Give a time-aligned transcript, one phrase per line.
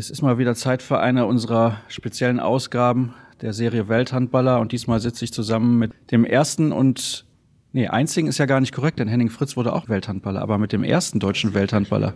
[0.00, 3.12] Es ist mal wieder Zeit für eine unserer speziellen Ausgaben
[3.42, 7.26] der Serie Welthandballer und diesmal sitze ich zusammen mit dem ersten und
[7.74, 10.72] nee, einzigen ist ja gar nicht korrekt, denn Henning Fritz wurde auch Welthandballer, aber mit
[10.72, 12.14] dem ersten deutschen Welthandballer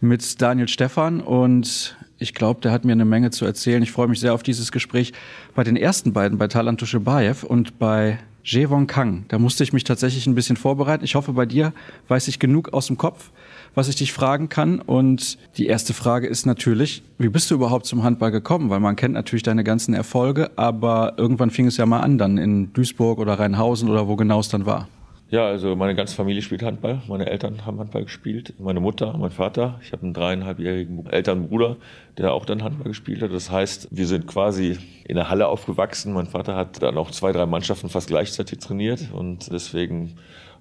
[0.00, 3.82] mit Daniel Stephan und ich glaube, der hat mir eine Menge zu erzählen.
[3.82, 5.12] Ich freue mich sehr auf dieses Gespräch.
[5.54, 9.84] Bei den ersten beiden, bei Talan Tuschebaev und bei Jevon Kang, da musste ich mich
[9.84, 11.04] tatsächlich ein bisschen vorbereiten.
[11.04, 11.74] Ich hoffe, bei dir
[12.08, 13.32] weiß ich genug aus dem Kopf,
[13.76, 14.80] was ich dich fragen kann.
[14.80, 18.70] Und die erste Frage ist natürlich, wie bist du überhaupt zum Handball gekommen?
[18.70, 22.38] Weil man kennt natürlich deine ganzen Erfolge, aber irgendwann fing es ja mal an, dann
[22.38, 24.88] in Duisburg oder Rheinhausen oder wo genau es dann war.
[25.28, 27.02] Ja, also meine ganze Familie spielt Handball.
[27.08, 28.54] Meine Eltern haben Handball gespielt.
[28.60, 29.80] Meine Mutter, mein Vater.
[29.82, 31.76] Ich habe einen dreieinhalbjährigen älteren Bruder,
[32.16, 33.32] der auch dann Handball gespielt hat.
[33.32, 36.12] Das heißt, wir sind quasi in der Halle aufgewachsen.
[36.12, 40.14] Mein Vater hat dann auch zwei, drei Mannschaften fast gleichzeitig trainiert und deswegen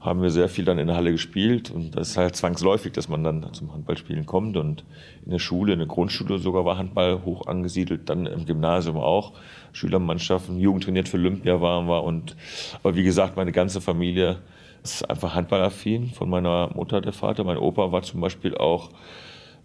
[0.06, 1.72] haben wir sehr viel dann in der Halle gespielt.
[1.72, 4.56] Und das ist halt zwangsläufig, dass man dann zum Handballspielen kommt.
[4.56, 4.86] Und
[5.26, 9.34] in der Schule, in der Grundschule sogar war Handball hoch angesiedelt, dann im Gymnasium auch,
[9.74, 12.04] Schülermannschaften, Jugend trainiert für Olympia waren wir.
[12.04, 12.36] Und,
[12.84, 14.38] aber wie gesagt, meine ganze Familie
[14.84, 16.12] ist einfach handballaffin.
[16.12, 17.44] Von meiner Mutter, der Vater.
[17.44, 18.92] Mein Opa war zum Beispiel auch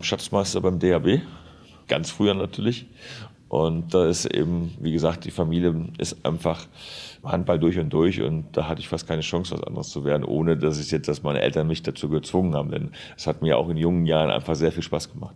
[0.00, 1.20] Schatzmeister beim DAB,
[1.86, 2.86] ganz früher natürlich.
[3.50, 6.68] Und da ist eben, wie gesagt, die Familie ist einfach
[7.24, 10.22] Handball durch und durch und da hatte ich fast keine Chance, was anderes zu werden,
[10.22, 12.70] ohne dass ich jetzt, dass meine Eltern mich dazu gezwungen haben.
[12.70, 15.34] Denn es hat mir auch in jungen Jahren einfach sehr viel Spaß gemacht.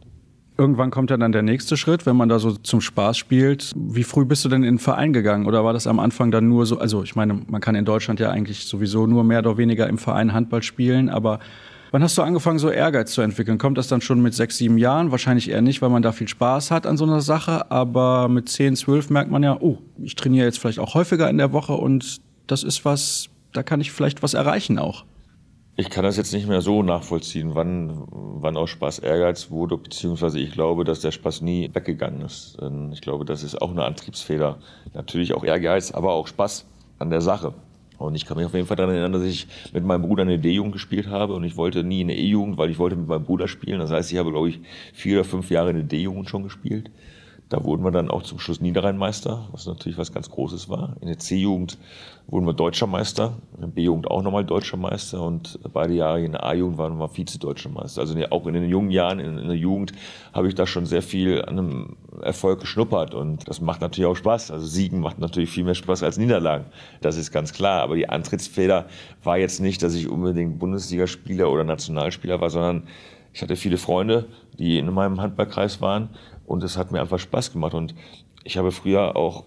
[0.56, 3.72] Irgendwann kommt ja dann der nächste Schritt, wenn man da so zum Spaß spielt.
[3.74, 5.46] Wie früh bist du denn in den Verein gegangen?
[5.46, 8.20] Oder war das am Anfang dann nur so, also ich meine, man kann in Deutschland
[8.20, 11.40] ja eigentlich sowieso nur mehr oder weniger im Verein Handball spielen, aber
[11.94, 13.56] Wann hast du angefangen, so Ehrgeiz zu entwickeln?
[13.56, 15.12] Kommt das dann schon mit sechs, sieben Jahren?
[15.12, 17.70] Wahrscheinlich eher nicht, weil man da viel Spaß hat an so einer Sache.
[17.70, 21.38] Aber mit zehn, zwölf merkt man ja, oh, ich trainiere jetzt vielleicht auch häufiger in
[21.38, 25.04] der Woche und das ist was, da kann ich vielleicht was erreichen auch.
[25.76, 30.40] Ich kann das jetzt nicht mehr so nachvollziehen, wann, wann aus Spaß Ehrgeiz wurde, beziehungsweise
[30.40, 32.58] ich glaube, dass der Spaß nie weggegangen ist.
[32.90, 34.58] Ich glaube, das ist auch eine Antriebsfeder.
[34.94, 36.66] Natürlich auch Ehrgeiz, aber auch Spaß
[36.98, 37.54] an der Sache.
[38.04, 40.38] Und ich kann mich auf jeden Fall daran erinnern, dass ich mit meinem Bruder eine
[40.38, 43.48] D-Jugend gespielt habe und ich wollte nie eine E-Jugend, weil ich wollte mit meinem Bruder
[43.48, 43.78] spielen.
[43.78, 44.60] Das heißt, ich habe, glaube ich,
[44.92, 46.90] vier oder fünf Jahre eine D-Jugend schon gespielt.
[47.54, 50.96] Da wurden wir dann auch zum Schluss Niederrheinmeister, was natürlich was ganz Großes war.
[51.00, 51.78] In der C-Jugend
[52.26, 56.32] wurden wir Deutscher Meister, in der B-Jugend auch nochmal Deutscher Meister und beide Jahre in
[56.32, 58.00] der A-Jugend waren wir Vize-Deutscher Meister.
[58.00, 59.92] Also auch in den jungen Jahren, in, der Jugend,
[60.32, 64.16] habe ich da schon sehr viel an einem Erfolg geschnuppert und das macht natürlich auch
[64.16, 64.50] Spaß.
[64.50, 66.64] Also Siegen macht natürlich viel mehr Spaß als Niederlagen.
[67.02, 67.82] Das ist ganz klar.
[67.82, 68.86] Aber die Antrittsfeder
[69.22, 72.88] war jetzt nicht, dass ich unbedingt Bundesligaspieler oder Nationalspieler war, sondern
[73.32, 74.26] ich hatte viele Freunde,
[74.58, 76.08] die in meinem Handballkreis waren
[76.46, 77.74] und es hat mir einfach Spaß gemacht.
[77.74, 77.94] Und
[78.44, 79.44] ich habe früher auch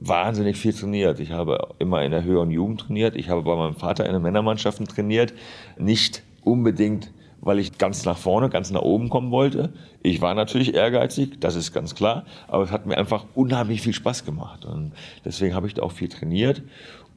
[0.00, 1.20] wahnsinnig viel trainiert.
[1.20, 3.16] Ich habe immer in der höheren Jugend trainiert.
[3.16, 5.32] Ich habe bei meinem Vater in den Männermannschaften trainiert.
[5.78, 9.72] Nicht unbedingt, weil ich ganz nach vorne, ganz nach oben kommen wollte.
[10.02, 12.24] Ich war natürlich ehrgeizig, das ist ganz klar.
[12.48, 14.64] Aber es hat mir einfach unheimlich viel Spaß gemacht.
[14.64, 14.92] Und
[15.24, 16.62] deswegen habe ich da auch viel trainiert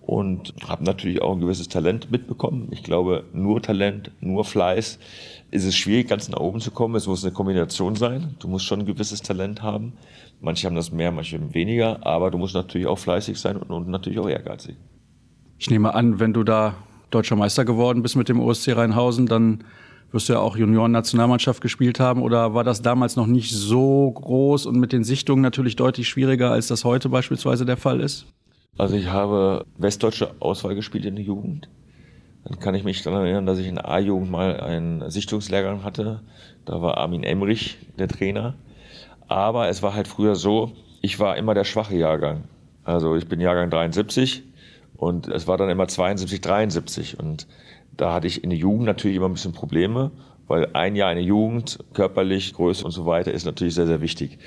[0.01, 2.67] und habe natürlich auch ein gewisses Talent mitbekommen.
[2.71, 4.99] Ich glaube, nur Talent, nur Fleiß
[5.53, 6.95] ist es schwierig, ganz nach oben zu kommen.
[6.95, 8.35] Es muss eine Kombination sein.
[8.39, 9.93] Du musst schon ein gewisses Talent haben.
[10.41, 13.87] Manche haben das mehr, manche weniger, aber du musst natürlich auch fleißig sein und, und
[13.87, 14.75] natürlich auch ehrgeizig.
[15.59, 16.73] Ich nehme an, wenn du da
[17.11, 19.63] deutscher Meister geworden bist mit dem OSC Rheinhausen, dann
[20.11, 22.23] wirst du ja auch Junioren-Nationalmannschaft gespielt haben.
[22.23, 26.49] Oder war das damals noch nicht so groß und mit den Sichtungen natürlich deutlich schwieriger,
[26.49, 28.25] als das heute beispielsweise der Fall ist?
[28.79, 31.69] Also ich habe westdeutsche Auswahl gespielt in der Jugend.
[32.45, 36.21] Dann kann ich mich daran erinnern, dass ich in der A-Jugend mal einen Sichtungslehrgang hatte.
[36.65, 38.55] Da war Armin Emrich der Trainer.
[39.27, 42.43] Aber es war halt früher so, ich war immer der schwache Jahrgang.
[42.83, 44.43] Also ich bin Jahrgang 73
[44.97, 47.19] und es war dann immer 72, 73.
[47.19, 47.47] Und
[47.95, 50.11] da hatte ich in der Jugend natürlich immer ein bisschen Probleme,
[50.47, 54.01] weil ein Jahr in der Jugend, körperlich, Größe und so weiter, ist natürlich sehr, sehr
[54.01, 54.37] wichtig.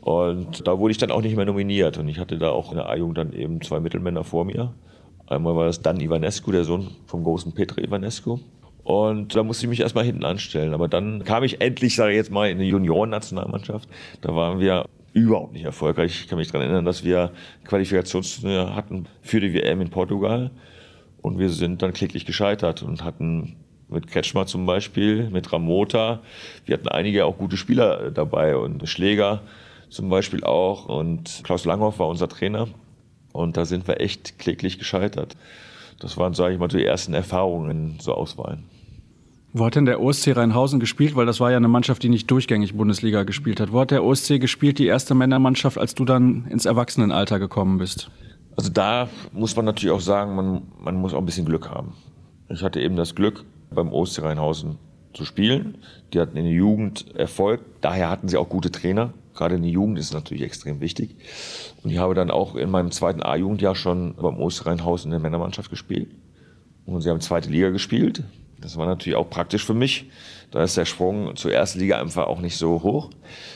[0.00, 1.98] Und da wurde ich dann auch nicht mehr nominiert.
[1.98, 4.72] Und ich hatte da auch in der A-Jugend dann eben zwei Mittelmänner vor mir.
[5.30, 8.40] Einmal war das Dan Ivanescu, der Sohn vom großen Petre Ivanescu.
[8.82, 10.74] Und da musste ich mich erstmal hinten anstellen.
[10.74, 13.88] Aber dann kam ich endlich, sage ich jetzt mal, in die Junioren-Nationalmannschaft.
[14.22, 16.22] Da waren wir überhaupt nicht erfolgreich.
[16.22, 17.30] Ich kann mich daran erinnern, dass wir
[17.64, 20.50] Qualifikationsturnier hatten für die WM in Portugal.
[21.22, 23.54] Und wir sind dann kläglich gescheitert und hatten
[23.88, 26.22] mit Kretschmer zum Beispiel, mit Ramota.
[26.64, 29.42] Wir hatten einige auch gute Spieler dabei und Schläger
[29.90, 30.86] zum Beispiel auch.
[30.86, 32.66] Und Klaus Langhoff war unser Trainer.
[33.32, 35.36] Und da sind wir echt kläglich gescheitert.
[35.98, 38.64] Das waren, sage ich mal, die ersten Erfahrungen so Auswahlen.
[39.52, 41.16] Wo hat denn der OSC Rheinhausen gespielt?
[41.16, 43.72] Weil das war ja eine Mannschaft, die nicht durchgängig Bundesliga gespielt hat.
[43.72, 48.10] Wo hat der OSC gespielt, die erste Männermannschaft, als du dann ins Erwachsenenalter gekommen bist?
[48.56, 51.94] Also da muss man natürlich auch sagen, man, man muss auch ein bisschen Glück haben.
[52.48, 54.78] Ich hatte eben das Glück, beim OSC Rheinhausen
[55.14, 55.78] zu spielen.
[56.12, 57.60] Die hatten in der Jugend Erfolg.
[57.80, 59.12] Daher hatten sie auch gute Trainer.
[59.40, 61.16] Gerade in der Jugend ist es natürlich extrem wichtig.
[61.82, 65.70] Und ich habe dann auch in meinem zweiten A-Jugendjahr schon beim Osterrheinhaus in der Männermannschaft
[65.70, 66.10] gespielt.
[66.84, 68.22] Und sie haben zweite Liga gespielt.
[68.60, 70.10] Das war natürlich auch praktisch für mich.
[70.50, 73.08] Da ist der Sprung zur ersten Liga einfach auch nicht so hoch.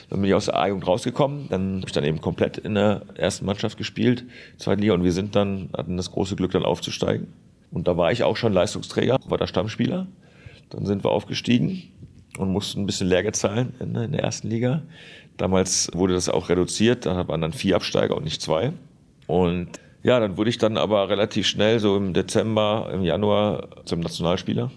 [0.09, 1.49] Dann bin ich aus der A-Jugend rausgekommen.
[1.51, 4.25] Dann habe ich dann eben komplett in der ersten Mannschaft gespielt,
[4.57, 4.95] zweite Liga.
[4.95, 7.27] Und wir sind dann, hatten das große Glück, dann aufzusteigen.
[7.71, 10.07] Und da war ich auch schon Leistungsträger, war der Stammspieler.
[10.71, 11.83] Dann sind wir aufgestiegen
[12.39, 14.83] und mussten ein bisschen Lehrgeld zahlen in, in der ersten Liga.
[15.37, 18.73] Damals wurde das auch reduziert, da waren dann vier Absteiger und nicht zwei.
[19.27, 19.69] Und
[20.05, 24.71] ja, dann wurde ich dann aber relativ schnell, so im Dezember, im Januar, zum Nationalspieler.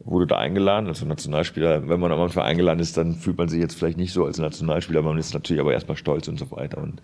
[0.00, 1.88] Wurde da eingeladen, also Nationalspieler.
[1.88, 4.38] Wenn man am Anfang eingeladen ist, dann fühlt man sich jetzt vielleicht nicht so als
[4.38, 6.78] Nationalspieler, man ist natürlich aber erstmal stolz und so weiter.
[6.82, 7.00] Und,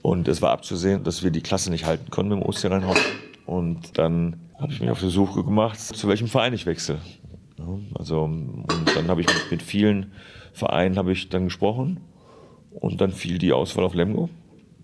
[0.00, 2.98] und es war abzusehen, dass wir die Klasse nicht halten konnten im Osterrheinhaus.
[3.44, 6.98] Und dann habe ich mich auf die Suche gemacht, zu welchem Verein ich wechsle.
[7.94, 10.12] Also, und dann habe ich mit, mit vielen
[10.52, 12.00] Vereinen habe ich dann gesprochen
[12.74, 14.28] und dann fiel die Auswahl auf Lemgo.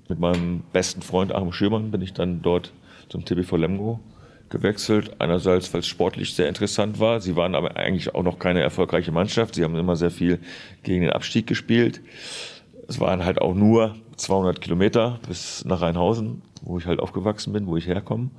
[0.08, 2.72] Mit meinem besten Freund Achim Schürmann bin ich dann dort
[3.08, 4.00] zum TBV Lemgo
[4.48, 5.20] gewechselt.
[5.20, 7.20] Einerseits, weil es sportlich sehr interessant war.
[7.20, 9.54] Sie waren aber eigentlich auch noch keine erfolgreiche Mannschaft.
[9.54, 10.38] Sie haben immer sehr viel
[10.82, 12.00] gegen den Abstieg gespielt.
[12.88, 17.66] Es waren halt auch nur 200 Kilometer bis nach Rheinhausen, wo ich halt aufgewachsen bin,
[17.66, 18.30] wo ich herkomme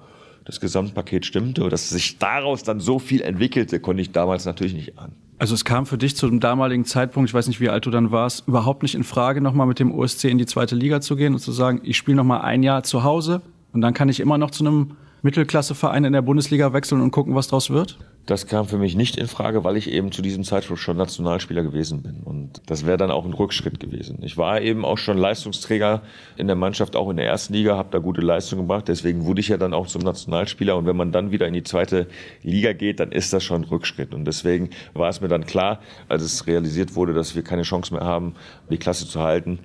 [0.50, 1.70] das Gesamtpaket stimmte.
[1.70, 5.16] Dass sich daraus dann so viel entwickelte, konnte ich damals natürlich nicht ahnen.
[5.40, 7.92] Also es kam für dich zu dem damaligen Zeitpunkt, ich weiß nicht, wie alt du
[7.92, 11.16] dann warst, überhaupt nicht in Frage, nochmal mit dem OSC in die zweite Liga zu
[11.16, 13.42] gehen und zu sagen, ich spiele nochmal ein Jahr zu Hause
[13.72, 17.36] und dann kann ich immer noch zu einem Mittelklasseverein in der Bundesliga wechseln und gucken,
[17.36, 17.98] was draus wird?
[18.30, 21.64] Das kam für mich nicht in Frage, weil ich eben zu diesem Zeitpunkt schon Nationalspieler
[21.64, 22.18] gewesen bin.
[22.24, 24.20] Und das wäre dann auch ein Rückschritt gewesen.
[24.22, 26.04] Ich war eben auch schon Leistungsträger
[26.38, 28.88] in der Mannschaft, auch in der ersten Liga, habe da gute Leistungen gebracht.
[28.88, 30.78] Deswegen wurde ich ja dann auch zum Nationalspieler.
[30.78, 32.06] Und wenn man dann wieder in die zweite
[32.44, 34.14] Liga geht, dann ist das schon ein Rückschritt.
[34.14, 37.96] Und deswegen war es mir dann klar, als es realisiert wurde, dass wir keine Chance
[37.96, 38.36] mehr haben,
[38.70, 39.58] die Klasse zu halten,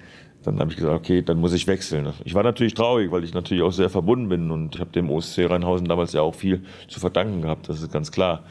[0.45, 2.13] dann habe ich gesagt, okay, dann muss ich wechseln.
[2.25, 5.11] Ich war natürlich traurig, weil ich natürlich auch sehr verbunden bin und ich habe dem
[5.11, 8.45] OSC Rheinhausen damals ja auch viel zu verdanken gehabt, das ist ganz klar.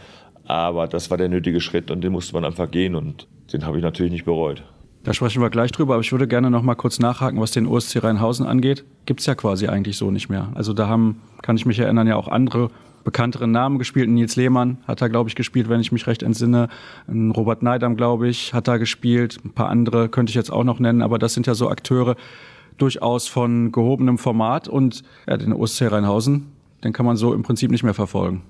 [0.45, 3.77] Aber das war der nötige Schritt und den musste man einfach gehen und den habe
[3.77, 4.63] ich natürlich nicht bereut.
[5.03, 7.67] Da sprechen wir gleich drüber, aber ich würde gerne noch mal kurz nachhaken, was den
[7.67, 8.85] OSC Rheinhausen angeht.
[9.05, 10.49] Gibt es ja quasi eigentlich so nicht mehr.
[10.55, 12.69] Also da haben, kann ich mich erinnern, ja auch andere
[13.03, 14.09] bekannteren Namen gespielt.
[14.09, 16.69] Nils Lehmann hat da, glaube ich, gespielt, wenn ich mich recht entsinne.
[17.07, 19.37] Robert Neidam, glaube ich, hat da gespielt.
[19.43, 22.15] Ein paar andere könnte ich jetzt auch noch nennen, aber das sind ja so Akteure
[22.77, 26.47] durchaus von gehobenem Format und ja, den OSC Rheinhausen,
[26.83, 28.41] den kann man so im Prinzip nicht mehr verfolgen.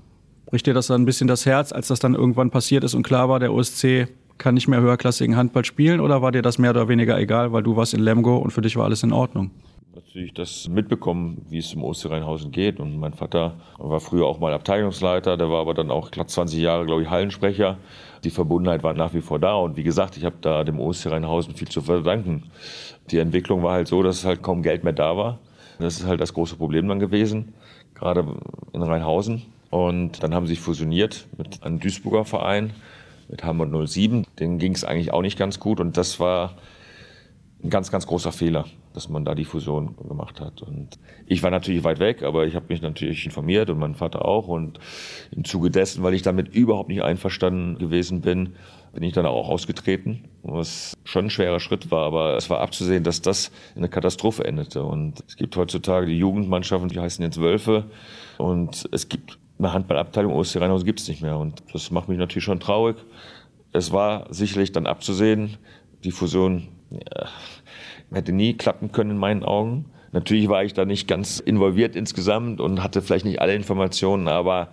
[0.46, 3.04] Bricht dir das dann ein bisschen das Herz, als das dann irgendwann passiert ist und
[3.04, 4.08] klar war, der OSC
[4.38, 7.64] kann nicht mehr höherklassigen Handball spielen oder war dir das mehr oder weniger egal, weil
[7.64, 9.52] du warst in Lemgo und für dich war alles in Ordnung?
[9.96, 12.80] Natürlich das mitbekommen, wie es im Osterrheinhausen geht.
[12.80, 16.60] Und mein Vater war früher auch mal Abteilungsleiter, der war aber dann auch knapp 20
[16.60, 17.78] Jahre, glaube ich, Hallensprecher.
[18.24, 19.56] Die Verbundenheit war nach wie vor da.
[19.56, 22.44] Und wie gesagt, ich habe da dem Osterrheinhausen viel zu verdanken.
[23.12, 25.40] Die Entwicklung war halt so, dass halt kaum Geld mehr da war.
[25.80, 27.54] Das ist halt das große Problem dann gewesen,
[27.94, 28.26] gerade
[28.74, 29.44] in Rheinhausen.
[29.70, 32.74] Und dann haben sie sich fusioniert mit einem Duisburger Verein,
[33.28, 34.26] mit Hamburg 07.
[34.40, 35.80] Denen ging es eigentlich auch nicht ganz gut.
[35.80, 36.56] Und das war
[37.64, 40.62] ein ganz, ganz großer Fehler, dass man da die Fusion gemacht hat.
[40.62, 44.26] Und ich war natürlich weit weg, aber ich habe mich natürlich informiert und mein Vater
[44.26, 44.48] auch.
[44.48, 44.80] Und
[45.32, 48.54] im Zuge dessen, weil ich damit überhaupt nicht einverstanden gewesen bin,
[48.94, 53.04] bin ich dann auch ausgetreten, was schon ein schwerer Schritt war, aber es war abzusehen,
[53.04, 54.84] dass das in einer Katastrophe endete.
[54.84, 57.86] Und es gibt heutzutage die Jugendmannschaften, die heißen jetzt Wölfe.
[58.38, 61.38] Und es gibt eine Handballabteilung Osterrheinhaus gibt es nicht mehr.
[61.38, 62.98] Und das macht mich natürlich schon traurig.
[63.72, 65.58] Es war sicherlich dann abzusehen,
[66.04, 67.28] die Fusion ja,
[68.14, 69.86] hätte nie klappen können in meinen Augen.
[70.12, 74.70] Natürlich war ich da nicht ganz involviert insgesamt und hatte vielleicht nicht alle Informationen, aber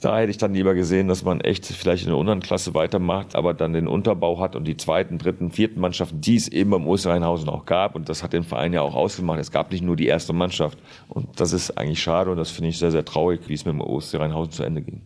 [0.00, 3.36] da hätte ich dann lieber gesehen, dass man echt vielleicht in der unteren Klasse weitermacht,
[3.36, 6.86] aber dann den Unterbau hat und die zweiten, dritten, vierten Mannschaften, die es eben beim
[6.86, 7.94] Osterrheinhausen auch gab.
[7.94, 9.38] Und das hat den Verein ja auch ausgemacht.
[9.38, 10.78] Es gab nicht nur die erste Mannschaft.
[11.08, 13.74] Und das ist eigentlich schade und das finde ich sehr, sehr traurig, wie es mit
[13.74, 15.02] dem Osterrheinhausen zu Ende ging.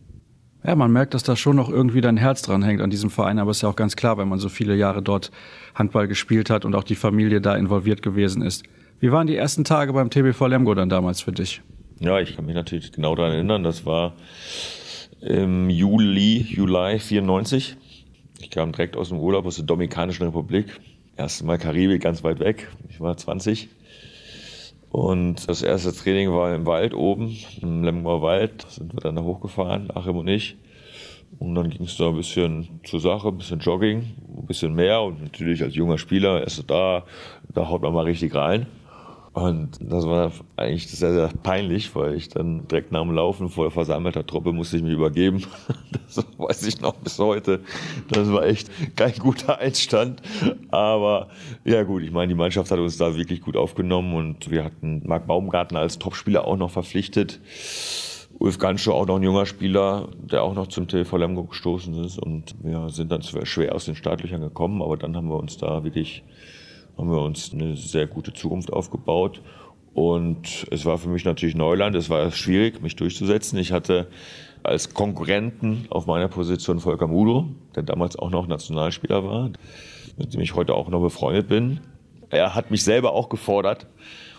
[0.67, 3.39] Ja, man merkt, dass da schon noch irgendwie dein Herz dran hängt an diesem Verein,
[3.39, 5.31] aber es ist ja auch ganz klar, wenn man so viele Jahre dort
[5.75, 8.65] Handball gespielt hat und auch die Familie da involviert gewesen ist.
[8.99, 11.61] Wie waren die ersten Tage beim TBV Lemgo dann damals für dich?
[12.01, 13.63] Ja, ich kann mich natürlich genau daran erinnern.
[13.63, 14.15] Das war
[15.21, 17.77] im Juli, Juli 94.
[18.41, 20.81] Ich kam direkt aus dem Urlaub aus der Dominikanischen Republik.
[21.17, 22.69] Erste Mal Karibik, ganz weit weg.
[22.89, 23.69] Ich war 20.
[24.95, 28.63] Und das erste Training war im Wald oben, im Lemmer Wald.
[28.63, 30.57] Da sind wir dann da hochgefahren, Achim und ich.
[31.41, 35.03] Und dann ging es da ein bisschen zur Sache, ein bisschen Jogging, ein bisschen mehr.
[35.03, 37.03] Und natürlich als junger Spieler, erst da,
[37.53, 38.67] da haut man mal richtig rein.
[39.35, 43.69] Und das war eigentlich sehr, sehr peinlich, weil ich dann direkt nach dem Laufen vor
[43.73, 45.45] versammelter Truppe musste ich mich übergeben.
[46.15, 47.61] Das weiß ich noch bis heute.
[48.09, 50.23] Das war echt kein guter Einstand.
[50.71, 51.29] Aber
[51.65, 55.03] ja gut, ich meine, die Mannschaft hat uns da wirklich gut aufgenommen und wir hatten
[55.05, 57.41] Marc Baumgarten als Topspieler auch noch verpflichtet.
[58.39, 62.21] Ulf Ganschow auch noch ein junger Spieler, der auch noch zum TV Lemgo gestoßen ist.
[62.21, 65.83] Und wir sind dann schwer aus den Startlöchern gekommen, aber dann haben wir uns da
[65.83, 66.23] wirklich
[66.97, 69.41] haben wir uns eine sehr gute Zukunft aufgebaut.
[69.95, 71.95] Und es war für mich natürlich Neuland.
[71.95, 73.59] Es war schwierig, mich durchzusetzen.
[73.59, 74.09] Ich hatte
[74.65, 79.51] als Konkurrenten auf meiner Position Volker Mudo, der damals auch noch Nationalspieler war,
[80.17, 81.81] mit dem ich heute auch noch befreundet bin.
[82.31, 83.87] Er hat mich selber auch gefordert,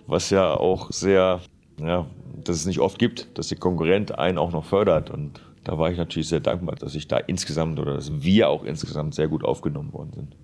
[0.07, 1.41] was ja auch sehr,
[1.79, 2.07] ja,
[2.43, 5.09] dass es nicht oft gibt, dass der Konkurrent einen auch noch fördert.
[5.09, 8.63] Und da war ich natürlich sehr dankbar, dass ich da insgesamt oder dass wir auch
[8.63, 10.35] insgesamt sehr gut aufgenommen worden sind.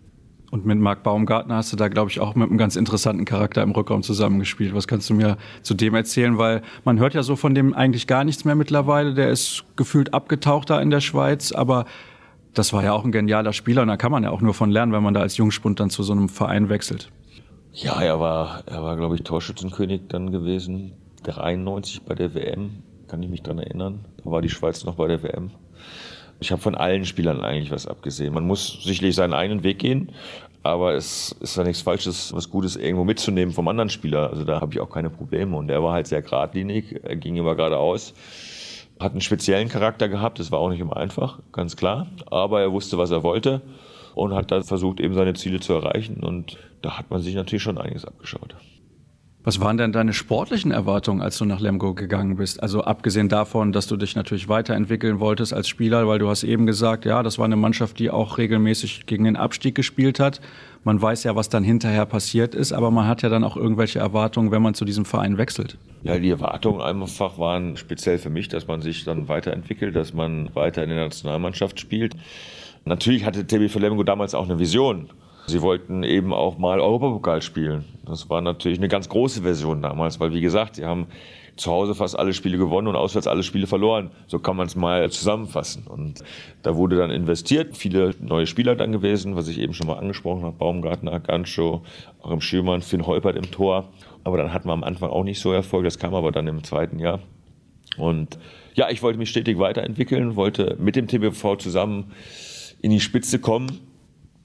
[0.51, 3.63] Und mit Marc Baumgartner hast du da, glaube ich, auch mit einem ganz interessanten Charakter
[3.63, 4.75] im Rückraum zusammengespielt.
[4.75, 6.37] Was kannst du mir zu dem erzählen?
[6.37, 9.13] Weil man hört ja so von dem eigentlich gar nichts mehr mittlerweile.
[9.13, 11.85] Der ist gefühlt abgetaucht da in der Schweiz, aber
[12.53, 14.69] das war ja auch ein genialer Spieler und da kann man ja auch nur von
[14.71, 17.09] lernen, wenn man da als Jungspund dann zu so einem Verein wechselt.
[17.71, 20.91] Ja, er war, er war, glaube ich, Torschützenkönig dann gewesen.
[21.23, 24.05] 93 bei der WM, kann ich mich dran erinnern.
[24.21, 25.51] Da war die Schweiz noch bei der WM.
[26.41, 28.33] Ich habe von allen Spielern eigentlich was abgesehen.
[28.33, 30.11] Man muss sicherlich seinen eigenen Weg gehen,
[30.63, 34.31] aber es ist ja nichts Falsches, was Gutes irgendwo mitzunehmen vom anderen Spieler.
[34.31, 35.55] Also da habe ich auch keine Probleme.
[35.55, 38.15] Und er war halt sehr geradlinig, er ging immer geradeaus,
[38.99, 42.07] hat einen speziellen Charakter gehabt, das war auch nicht immer einfach, ganz klar.
[42.31, 43.61] Aber er wusste, was er wollte
[44.15, 46.23] und hat dann versucht, eben seine Ziele zu erreichen.
[46.23, 48.55] Und da hat man sich natürlich schon einiges abgeschaut.
[49.43, 52.61] Was waren denn deine sportlichen Erwartungen, als du nach Lemgo gegangen bist?
[52.61, 56.67] Also abgesehen davon, dass du dich natürlich weiterentwickeln wolltest als Spieler, weil du hast eben
[56.67, 60.41] gesagt, ja, das war eine Mannschaft, die auch regelmäßig gegen den Abstieg gespielt hat.
[60.83, 63.97] Man weiß ja, was dann hinterher passiert ist, aber man hat ja dann auch irgendwelche
[63.97, 65.79] Erwartungen, wenn man zu diesem Verein wechselt.
[66.03, 70.53] Ja, die Erwartungen einfach waren speziell für mich, dass man sich dann weiterentwickelt, dass man
[70.53, 72.13] weiter in der Nationalmannschaft spielt.
[72.85, 75.09] Natürlich hatte TB Lemgo damals auch eine Vision.
[75.47, 77.85] Sie wollten eben auch mal Europapokal spielen.
[78.05, 81.07] Das war natürlich eine ganz große Version damals, weil wie gesagt, sie haben
[81.57, 84.11] zu Hause fast alle Spiele gewonnen und auswärts alle Spiele verloren.
[84.27, 85.85] So kann man es mal zusammenfassen.
[85.87, 86.23] Und
[86.63, 90.43] da wurde dann investiert, viele neue Spieler dann gewesen, was ich eben schon mal angesprochen
[90.43, 91.81] habe, Baumgartner, Gancho,
[92.21, 93.89] auch im Schürmann, Finn Holpert im Tor.
[94.23, 96.63] Aber dann hatten wir am Anfang auch nicht so Erfolg, das kam aber dann im
[96.63, 97.19] zweiten Jahr.
[97.97, 98.39] Und
[98.73, 102.13] ja, ich wollte mich stetig weiterentwickeln, wollte mit dem TBV zusammen
[102.81, 103.90] in die Spitze kommen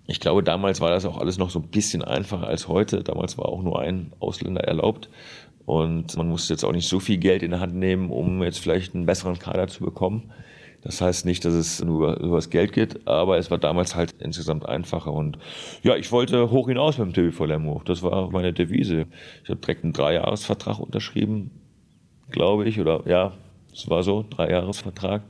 [0.07, 3.03] ich glaube, damals war das auch alles noch so ein bisschen einfacher als heute.
[3.03, 5.09] Damals war auch nur ein Ausländer erlaubt.
[5.65, 8.61] Und man musste jetzt auch nicht so viel Geld in der Hand nehmen, um jetzt
[8.61, 10.31] vielleicht einen besseren Kader zu bekommen.
[10.83, 14.15] Das heißt nicht, dass es nur über das Geld geht, aber es war damals halt
[14.21, 15.13] insgesamt einfacher.
[15.13, 15.39] Und
[15.83, 17.83] ja, ich wollte hoch hinaus beim TV Lemgo.
[17.85, 19.07] Das war meine Devise.
[19.43, 21.51] Ich habe direkt einen Dreijahresvertrag unterschrieben,
[22.31, 22.79] glaube ich.
[22.79, 23.33] Oder ja,
[23.73, 25.23] es war so, Dreijahresvertrag.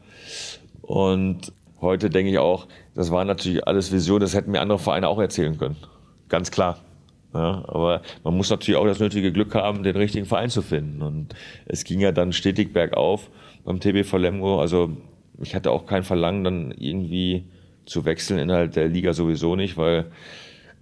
[0.82, 2.66] Und Heute denke ich auch,
[2.96, 5.76] das war natürlich alles Vision, das hätten mir andere Vereine auch erzählen können.
[6.28, 6.78] Ganz klar.
[7.34, 11.02] Ja, aber man muss natürlich auch das nötige Glück haben, den richtigen Verein zu finden.
[11.02, 11.34] Und
[11.66, 13.30] es ging ja dann stetig bergauf
[13.64, 14.60] beim TBV Lemgo.
[14.60, 14.96] Also
[15.42, 17.44] ich hatte auch kein Verlangen, dann irgendwie
[17.84, 20.06] zu wechseln innerhalb der Liga sowieso nicht, weil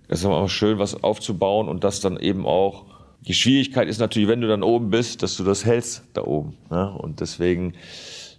[0.07, 2.85] es ist auch schön, was aufzubauen und das dann eben auch.
[3.23, 6.57] Die Schwierigkeit ist natürlich, wenn du dann oben bist, dass du das hältst da oben.
[6.71, 6.85] Ja?
[6.85, 7.75] Und deswegen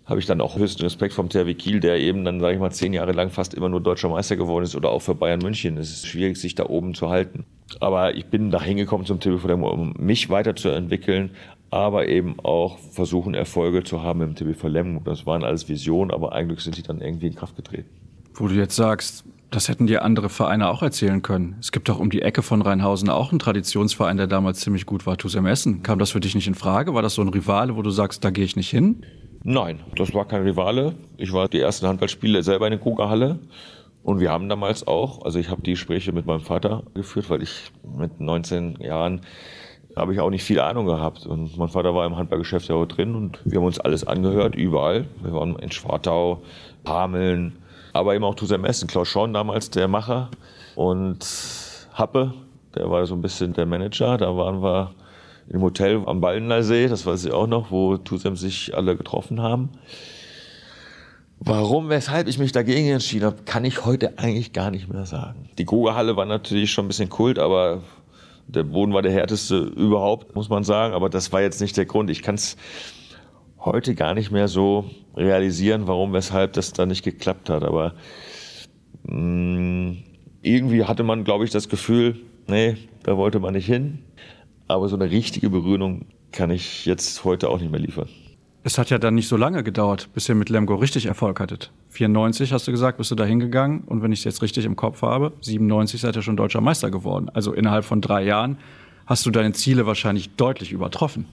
[0.06, 2.72] habe ich dann auch höchsten Respekt vom THW Kiel, der eben dann, sage ich mal,
[2.72, 5.78] zehn Jahre lang fast immer nur deutscher Meister geworden ist oder auch für Bayern München.
[5.78, 7.46] Es ist schwierig, sich da oben zu halten.
[7.80, 11.32] Aber ich bin da hingekommen zum TBV Lemgo, um mich weiterzuentwickeln,
[11.72, 15.02] aber eben auch versuchen, Erfolge zu haben im TBV Lemgo.
[15.04, 17.90] Das waren alles Visionen, aber eigentlich sind sie dann irgendwie in Kraft getreten.
[18.36, 21.56] Wo du jetzt sagst, das hätten dir andere Vereine auch erzählen können.
[21.60, 25.08] Es gibt doch um die Ecke von Rheinhausen auch einen Traditionsverein, der damals ziemlich gut
[25.08, 25.82] war, Tusem Essen.
[25.82, 26.94] Kam das für dich nicht in Frage?
[26.94, 29.04] War das so ein Rivale, wo du sagst, da gehe ich nicht hin?
[29.48, 30.96] Nein, das war kein Rivale.
[31.18, 33.38] Ich war die ersten Handballspiele selber in der Kogerhalle.
[34.02, 37.44] Und wir haben damals auch, also ich habe die Gespräche mit meinem Vater geführt, weil
[37.44, 39.22] ich mit 19 Jahren
[39.96, 41.28] habe ich auch nicht viel Ahnung gehabt.
[41.28, 44.56] Und mein Vater war im Handballgeschäft ja auch drin und wir haben uns alles angehört,
[44.56, 45.06] überall.
[45.22, 46.42] Wir waren in Schwartau,
[46.88, 47.56] Hameln,
[47.94, 48.88] aber eben auch Tusem Essen.
[48.88, 50.32] Klaus Schorn damals der Macher
[50.74, 51.24] und
[51.94, 52.34] Happe,
[52.74, 54.18] der war so ein bisschen der Manager.
[54.18, 54.96] Da waren wir
[55.50, 59.70] im Hotel am Baldener das weiß ich auch noch, wo Tusem sich alle getroffen haben.
[61.40, 65.50] Warum, weshalb ich mich dagegen entschieden habe, kann ich heute eigentlich gar nicht mehr sagen.
[65.58, 67.82] Die Kogerhalle war natürlich schon ein bisschen Kult, aber
[68.48, 70.94] der Boden war der härteste überhaupt, muss man sagen.
[70.94, 72.10] Aber das war jetzt nicht der Grund.
[72.10, 72.56] Ich kann es
[73.60, 74.86] heute gar nicht mehr so
[75.16, 77.64] realisieren, warum, weshalb das da nicht geklappt hat.
[77.64, 77.94] Aber
[79.04, 79.98] mh, mm,
[80.42, 84.05] irgendwie hatte man, glaube ich, das Gefühl, nee, da wollte man nicht hin.
[84.68, 88.10] Aber so eine richtige Berührung kann ich jetzt heute auch nicht mehr liefern.
[88.64, 91.72] Es hat ja dann nicht so lange gedauert, bis ihr mit Lemgo richtig Erfolg hattet.
[91.90, 94.76] 94 hast du gesagt, bist du da hingegangen und wenn ich es jetzt richtig im
[94.76, 97.30] Kopf habe, 97 seid ihr schon deutscher Meister geworden.
[97.30, 98.58] Also innerhalb von drei Jahren
[99.06, 101.28] hast du deine Ziele wahrscheinlich deutlich übertroffen.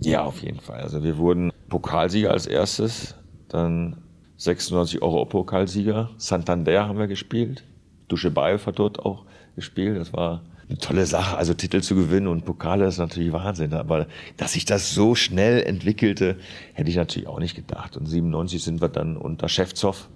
[0.00, 0.80] Ja, auf jeden Fall.
[0.80, 3.14] Also wir wurden Pokalsieger als erstes,
[3.48, 3.98] dann
[4.38, 7.64] 96 Euro-Pokalsieger, Santander haben wir gespielt,
[8.08, 9.24] Duschebaev hat dort auch
[9.56, 11.36] gespielt, das war eine tolle Sache.
[11.36, 13.72] Also Titel zu gewinnen und Pokale ist natürlich Wahnsinn.
[13.72, 14.06] Aber
[14.36, 16.36] dass sich das so schnell entwickelte,
[16.74, 17.96] hätte ich natürlich auch nicht gedacht.
[17.96, 20.08] Und 97 sind wir dann unter Schäfzow,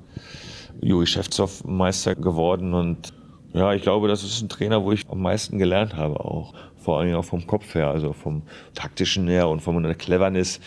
[0.81, 2.75] Juri Schäfzow Meister geworden.
[2.75, 3.13] Und
[3.55, 6.55] ja, ich glaube, das ist ein Trainer, wo ich am meisten gelernt habe auch.
[6.77, 8.43] Vor allem auch vom Kopf her, also vom
[8.75, 10.61] taktischen her und von der Cleverness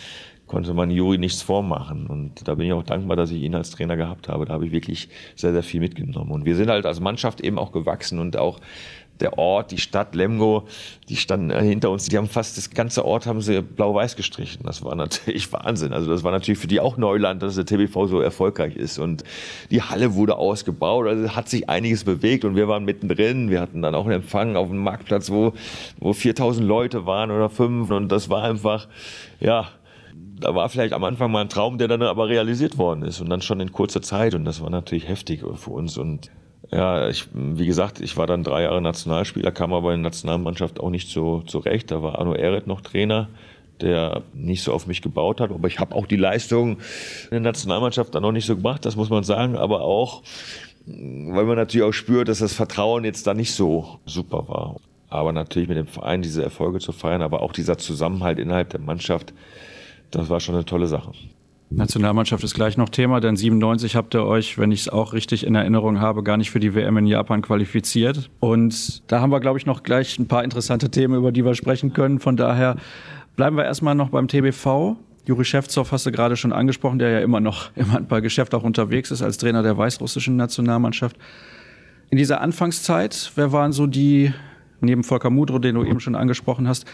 [0.46, 2.06] konnte man Juri nichts vormachen.
[2.06, 4.46] Und da bin ich auch dankbar, dass ich ihn als Trainer gehabt habe.
[4.46, 6.30] Da habe ich wirklich sehr, sehr viel mitgenommen.
[6.30, 8.60] Und wir sind halt als Mannschaft eben auch gewachsen und auch
[9.20, 10.66] der Ort, die Stadt Lemgo,
[11.08, 12.06] die standen hinter uns.
[12.06, 14.62] Die haben fast das ganze Ort haben sie blau-weiß gestrichen.
[14.64, 15.92] Das war natürlich Wahnsinn.
[15.92, 18.98] Also das war natürlich für die auch Neuland, dass der TBV so erfolgreich ist.
[18.98, 19.24] Und
[19.70, 21.06] die Halle wurde ausgebaut.
[21.06, 23.50] Also hat sich einiges bewegt und wir waren mittendrin.
[23.50, 25.52] Wir hatten dann auch einen Empfang auf dem Marktplatz, wo,
[25.98, 27.90] wo 4000 Leute waren oder fünf.
[27.90, 28.88] Und das war einfach,
[29.40, 29.68] ja,
[30.38, 33.30] da war vielleicht am Anfang mal ein Traum, der dann aber realisiert worden ist und
[33.30, 34.34] dann schon in kurzer Zeit.
[34.34, 35.96] Und das war natürlich heftig für uns.
[35.96, 36.30] Und
[36.70, 40.80] ja, ich, wie gesagt, ich war dann drei Jahre Nationalspieler, kam aber in der Nationalmannschaft
[40.80, 41.90] auch nicht so zurecht.
[41.90, 43.28] Da war Arno Ehret noch Trainer,
[43.80, 45.52] der nicht so auf mich gebaut hat.
[45.52, 46.78] Aber ich habe auch die Leistung
[47.24, 49.56] in der Nationalmannschaft dann noch nicht so gemacht, das muss man sagen.
[49.56, 50.22] Aber auch,
[50.86, 54.76] weil man natürlich auch spürt, dass das Vertrauen jetzt da nicht so super war.
[55.08, 58.80] Aber natürlich mit dem Verein diese Erfolge zu feiern, aber auch dieser Zusammenhalt innerhalb der
[58.80, 59.32] Mannschaft,
[60.10, 61.12] das war schon eine tolle Sache.
[61.70, 65.44] Nationalmannschaft ist gleich noch Thema, denn 97 habt ihr euch, wenn ich es auch richtig
[65.44, 68.30] in Erinnerung habe, gar nicht für die WM in Japan qualifiziert.
[68.38, 71.54] Und da haben wir, glaube ich, noch gleich ein paar interessante Themen, über die wir
[71.54, 72.20] sprechen können.
[72.20, 72.76] Von daher
[73.34, 74.96] bleiben wir erstmal noch beim TBV.
[75.26, 79.10] Juri Schewzow hast du gerade schon angesprochen, der ja immer noch im Handballgeschäft auch unterwegs
[79.10, 81.16] ist als Trainer der weißrussischen Nationalmannschaft.
[82.10, 84.32] In dieser Anfangszeit, wer waren so die,
[84.80, 86.86] neben Volker Mudro, den du eben schon angesprochen hast,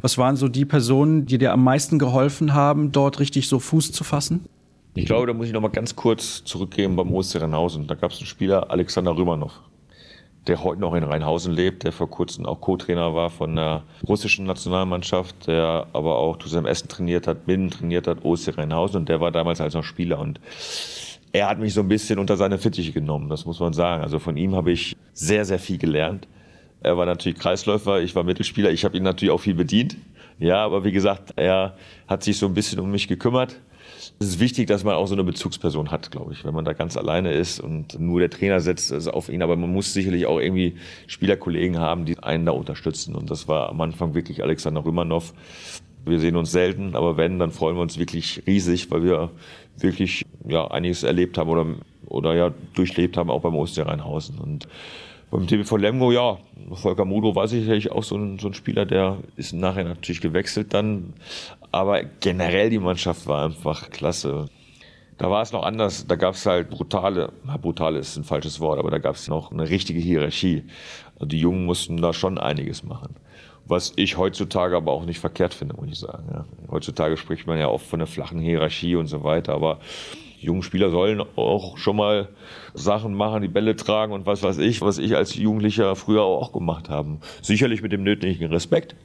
[0.00, 3.92] was waren so die Personen, die dir am meisten geholfen haben, dort richtig so Fuß
[3.92, 4.46] zu fassen?
[4.94, 7.86] Ich glaube, da muss ich noch mal ganz kurz zurückgehen beim OSC Rheinhausen.
[7.86, 9.52] Da gab es einen Spieler, Alexander Rümanov,
[10.46, 14.46] der heute noch in Rheinhausen lebt, der vor kurzem auch Co-Trainer war von der russischen
[14.46, 19.20] Nationalmannschaft, der aber auch zusammen Essen trainiert hat, Binnen trainiert hat, OSC Rheinhausen und der
[19.20, 20.40] war damals als noch Spieler und
[21.32, 24.02] er hat mich so ein bisschen unter seine Fittiche genommen, das muss man sagen.
[24.02, 26.26] Also von ihm habe ich sehr, sehr viel gelernt.
[26.82, 29.96] Er war natürlich Kreisläufer, ich war Mittelspieler, ich habe ihn natürlich auch viel bedient.
[30.38, 31.76] Ja, aber wie gesagt, er
[32.08, 33.60] hat sich so ein bisschen um mich gekümmert.
[34.18, 36.44] Es ist wichtig, dass man auch so eine Bezugsperson hat, glaube ich.
[36.44, 39.42] Wenn man da ganz alleine ist und nur der Trainer setzt es auf ihn.
[39.42, 43.14] Aber man muss sicherlich auch irgendwie Spielerkollegen haben, die einen da unterstützen.
[43.14, 45.34] Und das war am Anfang wirklich Alexander Rümanov.
[46.06, 49.30] Wir sehen uns selten, aber wenn, dann freuen wir uns wirklich riesig, weil wir
[49.76, 51.66] wirklich ja, einiges erlebt haben oder,
[52.06, 54.38] oder ja, durchlebt haben, auch beim Osterrheinhausen.
[54.38, 54.66] Und
[55.30, 56.38] beim TBV Lemgo, ja,
[56.72, 60.74] Volker Mudo war sicherlich auch so ein, so ein Spieler, der ist nachher natürlich gewechselt
[60.74, 61.14] dann.
[61.72, 64.48] Aber generell die Mannschaft war einfach klasse.
[65.18, 66.06] Da war es noch anders.
[66.06, 69.52] Da gab es halt brutale, brutale ist ein falsches Wort, aber da gab es noch
[69.52, 70.64] eine richtige Hierarchie.
[71.20, 73.14] Die Jungen mussten da schon einiges machen.
[73.66, 76.24] Was ich heutzutage aber auch nicht verkehrt finde, muss ich sagen.
[76.32, 76.44] Ja.
[76.70, 79.78] Heutzutage spricht man ja oft von einer flachen Hierarchie und so weiter, aber
[80.40, 82.28] jungen Spieler sollen auch schon mal
[82.74, 86.52] Sachen machen, die Bälle tragen und was weiß ich, was ich als Jugendlicher früher auch
[86.52, 87.18] gemacht habe.
[87.42, 88.96] Sicherlich mit dem nötigen Respekt,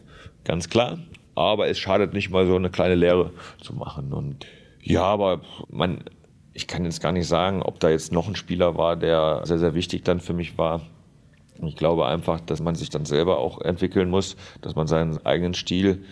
[0.44, 0.98] ganz klar.
[1.36, 4.14] Aber es schadet nicht mal so eine kleine Lehre zu machen.
[4.14, 4.46] Und
[4.82, 6.06] ja, aber man,
[6.54, 9.60] ich kann jetzt gar nicht sagen, ob da jetzt noch ein Spieler war, der sehr,
[9.60, 10.82] sehr wichtig dann für mich war.
[11.62, 15.54] Ich glaube einfach, dass man sich dann selber auch entwickeln muss, dass man seinen eigenen
[15.54, 16.04] Stil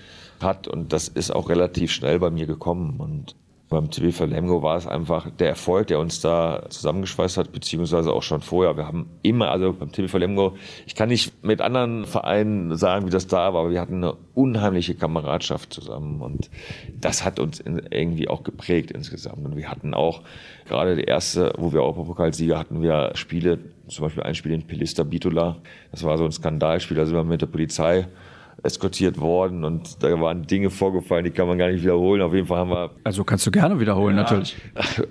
[0.41, 2.99] hat und das ist auch relativ schnell bei mir gekommen.
[2.99, 3.35] Und
[3.73, 8.23] beim TV Lemgo war es einfach der Erfolg, der uns da zusammengeschweißt hat, beziehungsweise auch
[8.23, 8.77] schon vorher.
[8.77, 10.55] Wir haben immer, also beim TV Lemgo,
[10.85, 14.15] ich kann nicht mit anderen Vereinen sagen, wie das da war, aber wir hatten eine
[14.33, 16.49] unheimliche Kameradschaft zusammen und
[16.99, 19.45] das hat uns irgendwie auch geprägt insgesamt.
[19.45, 20.21] Und wir hatten auch
[20.65, 25.03] gerade die erste, wo wir Europapokalsieger hatten, wir Spiele, zum Beispiel ein Spiel in Pilista
[25.03, 25.57] Bitola,
[25.91, 28.07] das war so ein Skandalspiel, da sind wir mit der Polizei
[28.61, 32.21] eskortiert worden und da waren Dinge vorgefallen, die kann man gar nicht wiederholen.
[32.21, 32.91] Auf jeden Fall haben wir.
[33.03, 34.55] Also kannst du gerne wiederholen, ja, natürlich.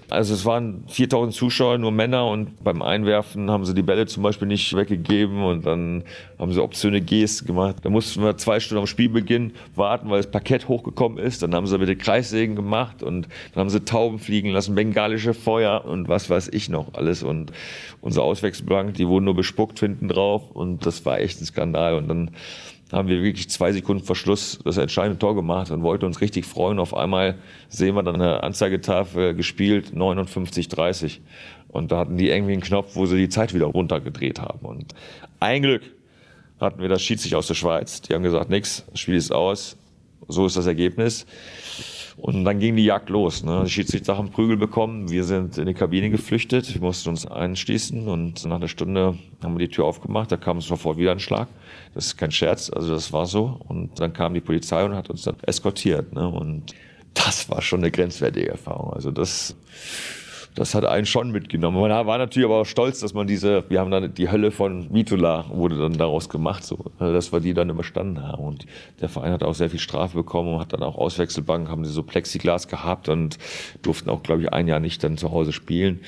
[0.09, 4.23] Also es waren 4000 Zuschauer, nur Männer und beim Einwerfen haben sie die Bälle zum
[4.23, 6.05] Beispiel nicht weggegeben und dann
[6.39, 7.77] haben sie obszöne Gesten gemacht.
[7.83, 11.43] Da mussten wir zwei Stunden am Spielbeginn warten, weil das Parkett hochgekommen ist.
[11.43, 15.85] Dann haben sie wieder Kreissägen gemacht und dann haben sie Tauben fliegen lassen, bengalische Feuer
[15.85, 17.23] und was weiß ich noch alles.
[17.23, 17.53] Und
[18.01, 21.95] unsere Auswechselbank, die wurden nur bespuckt hinten drauf und das war echt ein Skandal.
[21.95, 22.31] Und dann
[22.93, 26.79] haben wir wirklich zwei Sekunden Verschluss das entscheidende Tor gemacht und wollten uns richtig freuen.
[26.79, 31.23] Auf einmal sehen wir dann eine Anzeigetafel gespielt, 59, 30.
[31.69, 34.67] Und da hatten die irgendwie einen Knopf, wo sie die Zeit wieder runtergedreht haben.
[34.67, 34.95] Und
[35.41, 35.83] ein Glück
[36.61, 38.03] hatten wir das Schiedsrichter aus der Schweiz.
[38.03, 39.77] Die haben gesagt, nix, das Spiel ist aus.
[40.29, 41.27] So ist das Ergebnis.
[42.17, 43.43] Und dann ging die Jagd los.
[43.43, 43.63] Ne?
[43.65, 45.11] Die Schiedsrichter haben Prügel bekommen.
[45.11, 46.75] Wir sind in die Kabine geflüchtet.
[46.75, 50.31] Wir mussten uns einschließen und nach einer Stunde haben wir die Tür aufgemacht.
[50.31, 51.49] Da kam sofort wieder ein Schlag.
[51.95, 52.71] Das ist kein Scherz.
[52.71, 53.61] Also das war so.
[53.67, 56.13] Und dann kam die Polizei und hat uns dann eskortiert.
[56.13, 56.29] Ne?
[56.29, 56.75] Und
[57.15, 58.93] das war schon eine grenzwertige Erfahrung.
[58.93, 59.57] Also das
[60.55, 61.81] das hat einen schon mitgenommen.
[61.81, 64.93] Man war natürlich aber auch stolz, dass man diese, wir haben dann die Hölle von
[64.93, 68.45] Vitula wurde dann daraus gemacht, so, dass wir die dann überstanden haben.
[68.45, 68.67] Und
[69.01, 71.93] der Verein hat auch sehr viel Strafe bekommen und hat dann auch Auswechselbank, haben sie
[71.93, 73.39] so Plexiglas gehabt und
[73.81, 76.01] durften auch, glaube ich, ein Jahr nicht dann zu Hause spielen.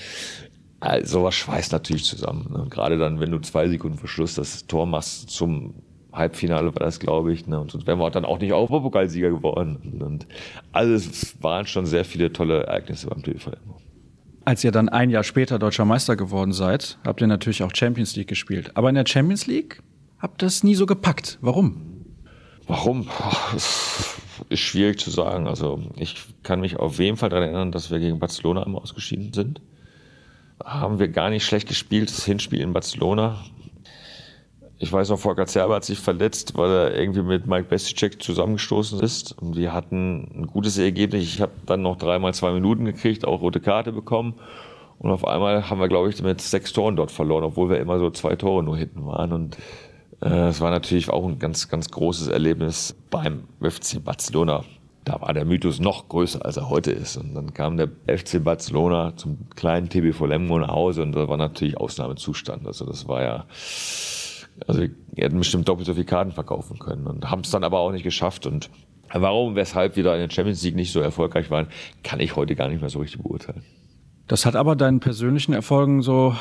[0.80, 2.52] Also was schweißt natürlich zusammen.
[2.52, 2.66] Ne?
[2.68, 5.74] Gerade dann, wenn du zwei Sekunden Verschluss das Tor machst zum
[6.12, 7.46] Halbfinale war das, glaube ich.
[7.46, 7.59] Ne?
[7.59, 9.98] Und sonst wären wir dann auch nicht Europapokalsieger geworden.
[10.00, 10.26] Und
[10.72, 13.84] also es waren schon sehr viele tolle Ereignisse beim TVM.
[14.46, 18.14] Als ihr dann ein Jahr später deutscher Meister geworden seid, habt ihr natürlich auch Champions
[18.14, 18.72] League gespielt.
[18.74, 19.83] Aber in der Champions League
[20.18, 21.38] habt ihr es nie so gepackt.
[21.40, 22.04] Warum?
[22.66, 23.09] Warum?
[23.52, 24.16] Das
[24.50, 25.46] ist schwierig zu sagen.
[25.46, 29.33] Also ich kann mich auf jeden Fall daran erinnern, dass wir gegen Barcelona einmal ausgeschieden
[29.33, 29.62] sind.
[30.62, 33.44] Haben wir gar nicht schlecht gespielt, das Hinspiel in Barcelona.
[34.85, 39.01] Ich weiß noch, Volker Zerber hat sich verletzt, weil er irgendwie mit Mike Besticek zusammengestoßen
[39.01, 39.33] ist.
[39.33, 41.23] Und wir hatten ein gutes Ergebnis.
[41.23, 44.35] Ich habe dann noch dreimal zwei Minuten gekriegt, auch rote Karte bekommen.
[44.99, 47.99] Und auf einmal haben wir, glaube ich, mit sechs Toren dort verloren, obwohl wir immer
[47.99, 49.33] so zwei Tore nur hinten waren.
[49.33, 49.57] Und
[50.20, 54.64] äh, es war natürlich auch ein ganz, ganz großes Erlebnis beim FC Barcelona.
[55.07, 57.16] Da war der Mythos noch größer, als er heute ist.
[57.16, 61.38] Und dann kam der FC Barcelona zum kleinen TBV Lemgo nach Hause und das war
[61.38, 62.66] natürlich Ausnahmezustand.
[62.66, 63.47] Also das war ja
[64.66, 67.80] also wir hätten bestimmt doppelt so viele Karten verkaufen können und haben es dann aber
[67.80, 68.46] auch nicht geschafft.
[68.46, 68.70] Und
[69.12, 71.66] warum, weshalb wir da in der Champions League nicht so erfolgreich waren,
[72.02, 73.62] kann ich heute gar nicht mehr so richtig beurteilen.
[74.26, 76.34] Das hat aber deinen persönlichen Erfolgen so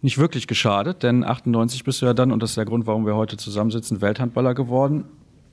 [0.00, 3.04] nicht wirklich geschadet, denn 98 bist du ja dann, und das ist der Grund, warum
[3.04, 5.04] wir heute zusammensitzen, Welthandballer geworden.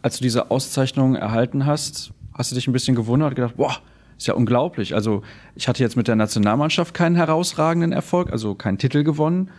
[0.01, 3.77] Als du diese Auszeichnung erhalten hast, hast du dich ein bisschen gewundert und gedacht, boah,
[4.17, 4.95] ist ja unglaublich.
[4.95, 5.21] Also
[5.55, 9.51] ich hatte jetzt mit der Nationalmannschaft keinen herausragenden Erfolg, also keinen Titel gewonnen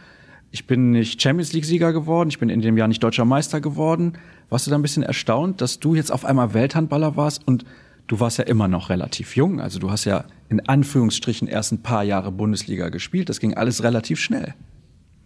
[0.51, 4.15] ich bin nicht Champions League-Sieger geworden, ich bin in dem Jahr nicht deutscher Meister geworden.
[4.49, 7.65] Warst du da ein bisschen erstaunt, dass du jetzt auf einmal Welthandballer warst und
[8.07, 9.61] du warst ja immer noch relativ jung.
[9.61, 13.29] Also du hast ja in Anführungsstrichen erst ein paar Jahre Bundesliga gespielt.
[13.29, 14.55] Das ging alles relativ schnell.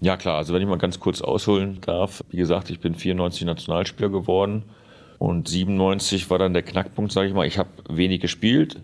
[0.01, 2.25] Ja klar, also wenn ich mal ganz kurz ausholen darf.
[2.29, 4.65] Wie gesagt, ich bin 94 Nationalspieler geworden
[5.19, 7.47] und 97 war dann der Knackpunkt, sage ich mal.
[7.47, 8.81] Ich habe wenig gespielt.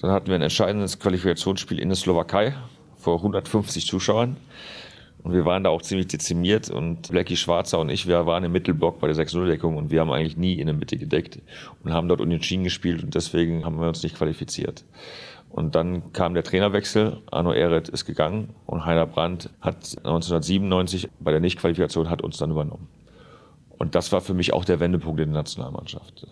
[0.00, 2.54] Dann hatten wir ein entscheidendes Qualifikationsspiel in der Slowakei
[2.96, 4.38] vor 150 Zuschauern.
[5.26, 8.52] Und wir waren da auch ziemlich dezimiert und Blackie Schwarzer und ich, wir waren im
[8.52, 11.40] Mittelblock bei der 6-0-Deckung und wir haben eigentlich nie in der Mitte gedeckt
[11.82, 14.84] und haben dort unentschieden gespielt und deswegen haben wir uns nicht qualifiziert.
[15.50, 21.32] Und dann kam der Trainerwechsel, Arno Ehret ist gegangen und Heiner Brandt hat 1997 bei
[21.32, 22.86] der Nichtqualifikation hat uns dann übernommen.
[23.78, 26.24] Und das war für mich auch der Wendepunkt in der Nationalmannschaft.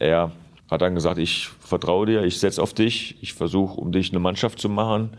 [0.00, 0.32] Er
[0.70, 4.20] hat dann gesagt, ich vertraue dir, ich setze auf dich, ich versuche, um dich eine
[4.20, 5.10] Mannschaft zu machen.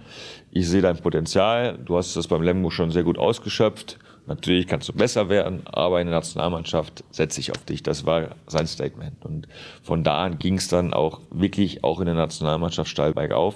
[0.51, 1.77] Ich sehe dein Potenzial.
[1.77, 3.99] Du hast das beim Lemgo schon sehr gut ausgeschöpft.
[4.27, 7.83] Natürlich kannst du besser werden, aber in der Nationalmannschaft setze ich auf dich.
[7.83, 9.25] Das war sein Statement.
[9.25, 9.47] Und
[9.81, 13.55] von da an ging es dann auch wirklich auch in der Nationalmannschaft steil bergauf.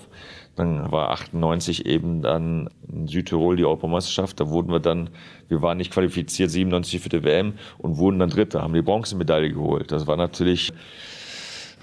[0.55, 4.39] Dann war 98 eben dann in Südtirol die Europameisterschaft.
[4.39, 5.11] Da wurden wir dann,
[5.47, 9.51] wir waren nicht qualifiziert, 97 für die WM und wurden dann Dritter, haben die Bronzemedaille
[9.51, 9.91] geholt.
[9.91, 10.73] Das war natürlich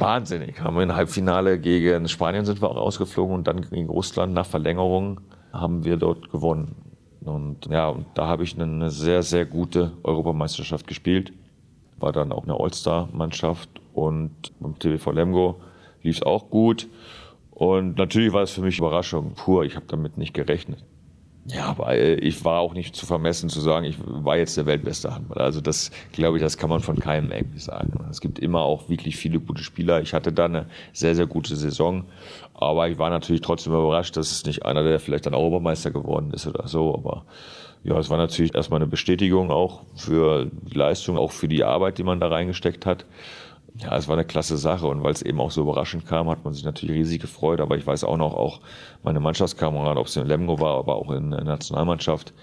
[0.02, 0.60] wahnsinnig.
[0.60, 4.46] Haben wir im Halbfinale gegen Spanien sind wir auch rausgeflogen und dann gegen Russland nach
[4.46, 5.20] Verlängerung
[5.52, 6.74] haben wir dort gewonnen.
[7.24, 11.32] Und ja, und da habe ich eine sehr, sehr gute Europameisterschaft gespielt.
[11.98, 15.60] War dann auch eine All-Star-Mannschaft und beim TVV Lemgo
[16.02, 16.88] lief es auch gut.
[17.52, 19.64] Und natürlich war es für mich Überraschung pur.
[19.64, 20.84] Ich habe damit nicht gerechnet.
[21.46, 25.12] Ja, aber ich war auch nicht zu vermessen zu sagen, ich war jetzt der weltbeste
[25.12, 25.44] Handballer.
[25.44, 27.92] Also das, glaube ich, das kann man von keinem irgendwie sagen.
[28.10, 30.00] Es gibt immer auch wirklich viele gute Spieler.
[30.00, 32.04] Ich hatte da eine sehr, sehr gute Saison.
[32.54, 36.30] Aber ich war natürlich trotzdem überrascht, dass es nicht einer, der vielleicht dann Europameister geworden
[36.32, 36.94] ist oder so.
[36.94, 37.24] Aber
[37.82, 41.98] ja, es war natürlich erstmal eine Bestätigung auch für die Leistung, auch für die Arbeit,
[41.98, 43.04] die man da reingesteckt hat.
[43.78, 46.44] Ja, es war eine klasse Sache und weil es eben auch so überraschend kam, hat
[46.44, 47.60] man sich natürlich riesig gefreut.
[47.60, 48.60] Aber ich weiß auch noch, auch
[49.02, 52.34] meine Mannschaftskameraden, ob es in Lemgo war, aber auch in der Nationalmannschaft,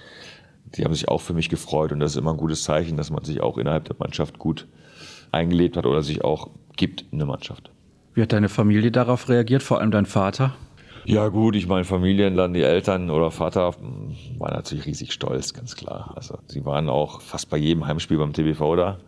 [0.76, 3.12] die haben sich auch für mich gefreut und das ist immer ein gutes Zeichen, dass
[3.12, 4.68] man sich auch innerhalb der Mannschaft gut
[5.32, 7.72] eingelebt hat oder sich auch gibt in der Mannschaft.
[8.14, 10.56] Wie hat deine Familie darauf reagiert, vor allem dein Vater?
[11.06, 15.76] Ja gut, ich meine Familienland, die Eltern oder Vater hm, waren natürlich riesig stolz, ganz
[15.76, 16.14] klar.
[16.16, 19.00] Also sie waren auch fast bei jedem Heimspiel beim TBV da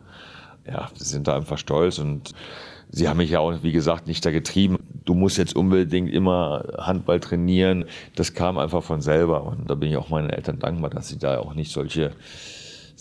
[0.67, 2.34] ja, sie sind da einfach stolz und
[2.89, 4.78] sie haben mich ja auch, wie gesagt, nicht da getrieben.
[5.06, 7.86] Du musst jetzt unbedingt immer Handball trainieren.
[8.15, 9.43] Das kam einfach von selber.
[9.43, 12.12] Und da bin ich auch meinen Eltern dankbar, dass sie da auch nicht solche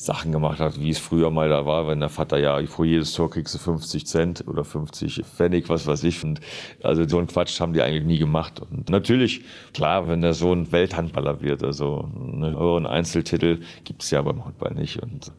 [0.01, 3.13] Sachen gemacht hat, wie es früher mal da war, wenn der Vater ja, vor jedes
[3.13, 6.25] Tor kriegst du 50 Cent oder 50 Pfennig, was weiß ich.
[6.25, 6.41] Und
[6.83, 8.61] also so ein Quatsch haben die eigentlich nie gemacht.
[8.61, 9.43] Und natürlich,
[9.75, 15.03] klar, wenn der Sohn Welthandballer wird, also einen höheren Einzeltitel gibt's ja beim Handball nicht.
[15.03, 15.33] Und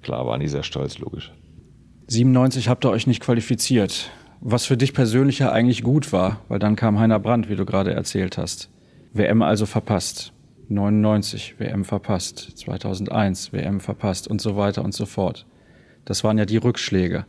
[0.00, 1.30] klar waren die sehr stolz, logisch.
[2.10, 4.10] 97 habt ihr euch nicht qualifiziert.
[4.40, 7.66] Was für dich persönlich ja eigentlich gut war, weil dann kam Heiner Brandt, wie du
[7.66, 8.70] gerade erzählt hast.
[9.12, 10.32] WM also verpasst.
[10.70, 15.46] 99 WM verpasst, 2001 WM verpasst und so weiter und so fort.
[16.06, 17.26] Das waren ja die Rückschläge.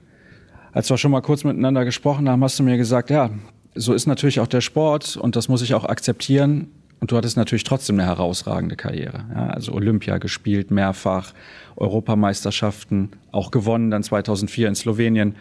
[0.72, 3.32] Als wir schon mal kurz miteinander gesprochen haben, hast du mir gesagt, ja,
[3.76, 6.72] so ist natürlich auch der Sport und das muss ich auch akzeptieren.
[7.00, 9.26] Und du hattest natürlich trotzdem eine herausragende Karriere.
[9.34, 11.34] Ja, also Olympia gespielt, mehrfach,
[11.78, 15.36] Europameisterschaften, auch gewonnen, dann 2004 in Slowenien.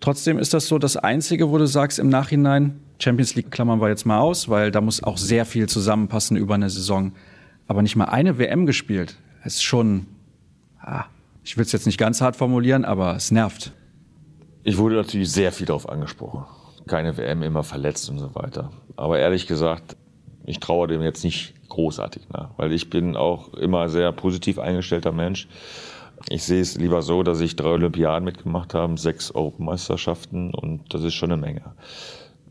[0.00, 3.88] Trotzdem ist das so das Einzige, wo du sagst im Nachhinein, Champions League klammern wir
[3.88, 7.12] jetzt mal aus, weil da muss auch sehr viel zusammenpassen über eine Saison
[7.66, 9.16] aber nicht mal eine WM gespielt.
[9.42, 10.06] Es ist schon,
[10.80, 11.04] ah,
[11.44, 13.72] ich will es jetzt nicht ganz hart formulieren, aber es nervt.
[14.62, 16.44] Ich wurde natürlich sehr viel darauf angesprochen.
[16.86, 18.70] Keine WM, immer verletzt und so weiter.
[18.96, 19.96] Aber ehrlich gesagt,
[20.46, 25.12] ich traue dem jetzt nicht großartig nach, weil ich bin auch immer sehr positiv eingestellter
[25.12, 25.48] Mensch.
[26.30, 31.02] Ich sehe es lieber so, dass ich drei Olympiaden mitgemacht habe, sechs Europameisterschaften und das
[31.04, 31.62] ist schon eine Menge.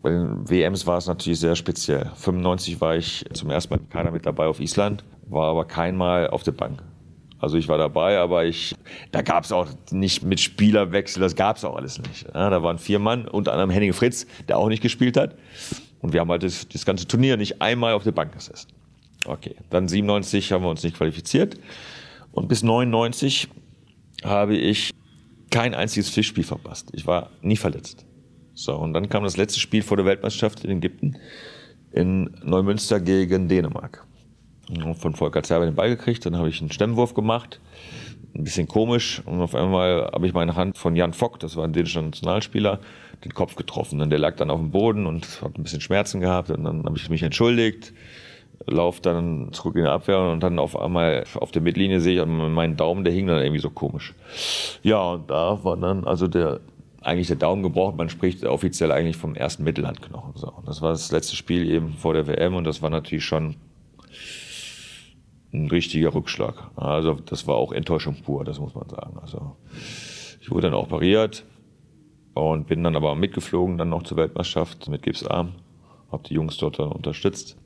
[0.01, 2.12] Bei den WMs war es natürlich sehr speziell.
[2.15, 6.43] 95 war ich zum ersten Mal keiner mit dabei auf Island, war aber keinmal auf
[6.43, 6.84] der Bank.
[7.39, 8.75] Also ich war dabei, aber ich,
[9.12, 12.25] da gab es auch nicht mit Spielerwechsel, das gab es auch alles nicht.
[12.34, 15.36] Ja, da waren vier Mann, unter anderem Henning Fritz, der auch nicht gespielt hat.
[16.05, 18.67] Und wir haben halt das, das ganze Turnier nicht einmal auf der Bank gesessen.
[19.25, 21.57] Okay, dann 97 haben wir uns nicht qualifiziert.
[22.31, 23.47] Und bis 99
[24.23, 24.91] habe ich
[25.49, 26.91] kein einziges Fischspiel verpasst.
[26.93, 28.05] Ich war nie verletzt.
[28.53, 31.17] So, und dann kam das letzte Spiel vor der Weltmeisterschaft in Ägypten
[31.91, 34.05] in Neumünster gegen Dänemark.
[34.99, 37.59] Von Volker Zerber den Ball gekriegt, dann habe ich einen Stemmwurf gemacht,
[38.36, 41.63] ein bisschen komisch und auf einmal habe ich meine Hand von Jan Fock, das war
[41.63, 42.80] ein dänischer Nationalspieler,
[43.24, 44.02] den Kopf getroffen.
[44.02, 46.84] Und der lag dann auf dem Boden und hat ein bisschen Schmerzen gehabt und dann
[46.84, 47.93] habe ich mich entschuldigt,
[48.67, 52.28] lauf dann zurück in die Abwehr und dann auf einmal auf der Mittellinie sehe ich
[52.28, 54.13] meinen Daumen, der hing dann irgendwie so komisch.
[54.84, 56.60] Ja, und da war dann also der
[57.02, 57.98] eigentlich der Daumen gebrochen.
[57.98, 60.34] Man spricht offiziell eigentlich vom ersten Mittelhandknochen.
[60.36, 60.52] So.
[60.65, 63.56] Das war das letzte Spiel eben vor der WM und das war natürlich schon
[65.63, 66.71] ein richtiger Rückschlag.
[66.75, 69.17] Also das war auch Enttäuschung pur, das muss man sagen.
[69.21, 69.55] Also
[70.41, 71.45] ich wurde dann operiert
[72.33, 75.53] und bin dann aber mitgeflogen dann noch zur Weltmeisterschaft mit Gipsarm,
[76.11, 77.57] habe die Jungs dort dann unterstützt.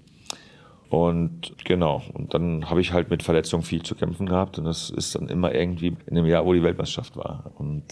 [0.90, 4.90] Und genau, und dann habe ich halt mit Verletzungen viel zu kämpfen gehabt und das
[4.90, 7.52] ist dann immer irgendwie in dem Jahr, wo die Weltmeisterschaft war.
[7.58, 7.84] Und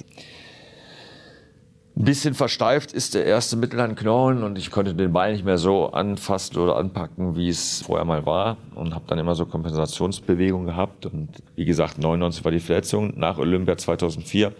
[1.98, 5.88] ein bisschen versteift ist der erste Mittelhandknochen und ich konnte den Bein nicht mehr so
[5.88, 11.08] anfassen oder anpacken, wie es vorher mal war und habe dann immer so Kompensationsbewegungen gehabt
[11.08, 13.14] und wie gesagt, 99 war die Verletzung.
[13.18, 14.54] Nach Olympia 2004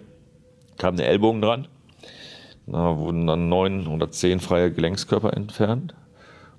[0.78, 1.68] kam der Ellbogen dran.
[2.66, 5.94] Da wurden dann neun oder zehn freie Gelenkskörper entfernt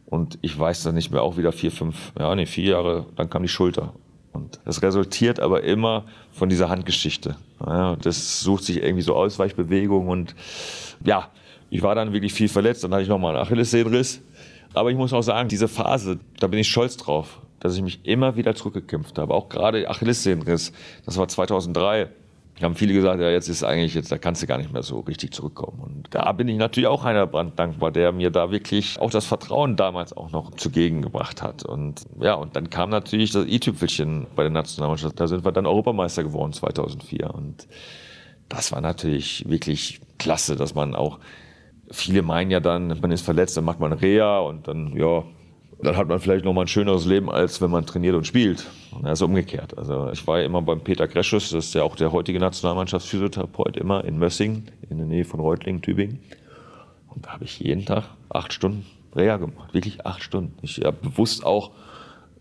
[0.05, 3.29] und ich weiß dann nicht mehr, auch wieder vier, fünf, ja, nee, vier Jahre, dann
[3.29, 3.93] kam die Schulter.
[4.31, 7.35] Und das resultiert aber immer von dieser Handgeschichte.
[7.65, 10.35] Ja, das sucht sich irgendwie so Ausweichbewegungen und
[11.03, 11.29] ja,
[11.69, 12.83] ich war dann wirklich viel verletzt.
[12.83, 14.21] Dann hatte ich nochmal einen Achillessehnenriss.
[14.73, 17.99] Aber ich muss auch sagen, diese Phase, da bin ich stolz drauf, dass ich mich
[18.03, 19.33] immer wieder zurückgekämpft habe.
[19.33, 20.71] Auch gerade Achillessehnenriss,
[21.05, 22.09] das war 2003
[22.63, 25.00] haben viele gesagt, ja, jetzt ist eigentlich, jetzt, da kannst du gar nicht mehr so
[25.00, 25.80] richtig zurückkommen.
[25.80, 29.26] Und da bin ich natürlich auch einer Brand dankbar, der mir da wirklich auch das
[29.26, 31.63] Vertrauen damals auch noch zugegen gebracht hat.
[31.63, 35.19] Und ja, und dann kam natürlich das i-Tüpfelchen bei der Nationalmannschaft.
[35.19, 37.34] Da sind wir dann Europameister geworden 2004.
[37.34, 37.67] Und
[38.50, 41.19] das war natürlich wirklich klasse, dass man auch,
[41.91, 45.24] viele meinen ja dann, man ist verletzt, dann macht man Reha und dann, ja,
[45.81, 48.65] dann hat man vielleicht noch mal ein schöneres Leben, als wenn man trainiert und spielt.
[49.03, 49.77] Also umgekehrt.
[49.77, 53.77] Also ich war ja immer beim Peter Greschus, das ist ja auch der heutige Nationalmannschaftsphysiotherapeut,
[53.77, 56.19] immer in Mössing, in der Nähe von Reutlingen, Tübingen.
[57.07, 59.73] Und da habe ich jeden Tag acht Stunden Reha gemacht.
[59.73, 60.53] Wirklich acht Stunden.
[60.61, 61.71] Ich habe bewusst auch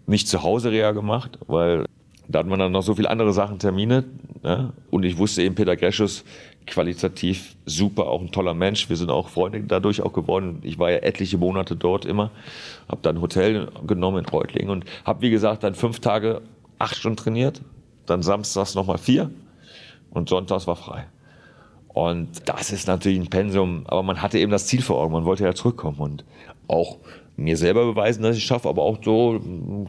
[0.07, 1.85] nicht zu Hause Reha gemacht, weil
[2.29, 4.05] da hat man dann noch so viele andere Sachen, Termine.
[4.43, 4.73] Ne?
[4.91, 6.25] Und ich wusste eben, Peter Greschus,
[6.71, 8.89] qualitativ super, auch ein toller Mensch.
[8.89, 10.61] Wir sind auch Freunde dadurch auch geworden.
[10.63, 12.31] Ich war ja etliche Monate dort immer,
[12.89, 16.43] habe dann ein Hotel genommen in Reutlingen und habe, wie gesagt, dann fünf Tage
[16.79, 17.61] acht Stunden trainiert,
[18.07, 19.31] dann samstags nochmal vier
[20.11, 21.07] und sonntags war frei.
[21.89, 25.25] Und das ist natürlich ein Pensum, aber man hatte eben das Ziel vor Augen, man
[25.25, 26.25] wollte ja zurückkommen und
[26.69, 26.99] auch
[27.39, 29.41] mir selber beweisen, dass ich es schaffe, aber auch so,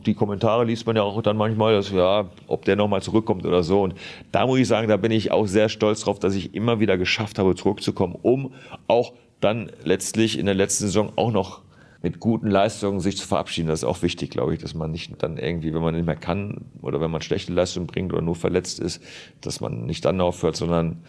[0.05, 3.63] die Kommentare liest man ja auch dann manchmal, dass, ja, ob der nochmal zurückkommt oder
[3.63, 3.81] so.
[3.81, 3.95] Und
[4.31, 6.97] da muss ich sagen, da bin ich auch sehr stolz drauf, dass ich immer wieder
[6.97, 8.53] geschafft habe, zurückzukommen, um
[8.88, 11.62] auch dann letztlich in der letzten Saison auch noch
[12.03, 13.67] mit guten Leistungen sich zu verabschieden.
[13.67, 16.15] Das ist auch wichtig, glaube ich, dass man nicht dann irgendwie, wenn man nicht mehr
[16.15, 19.03] kann oder wenn man schlechte Leistungen bringt oder nur verletzt ist,
[19.41, 21.03] dass man nicht dann aufhört, sondern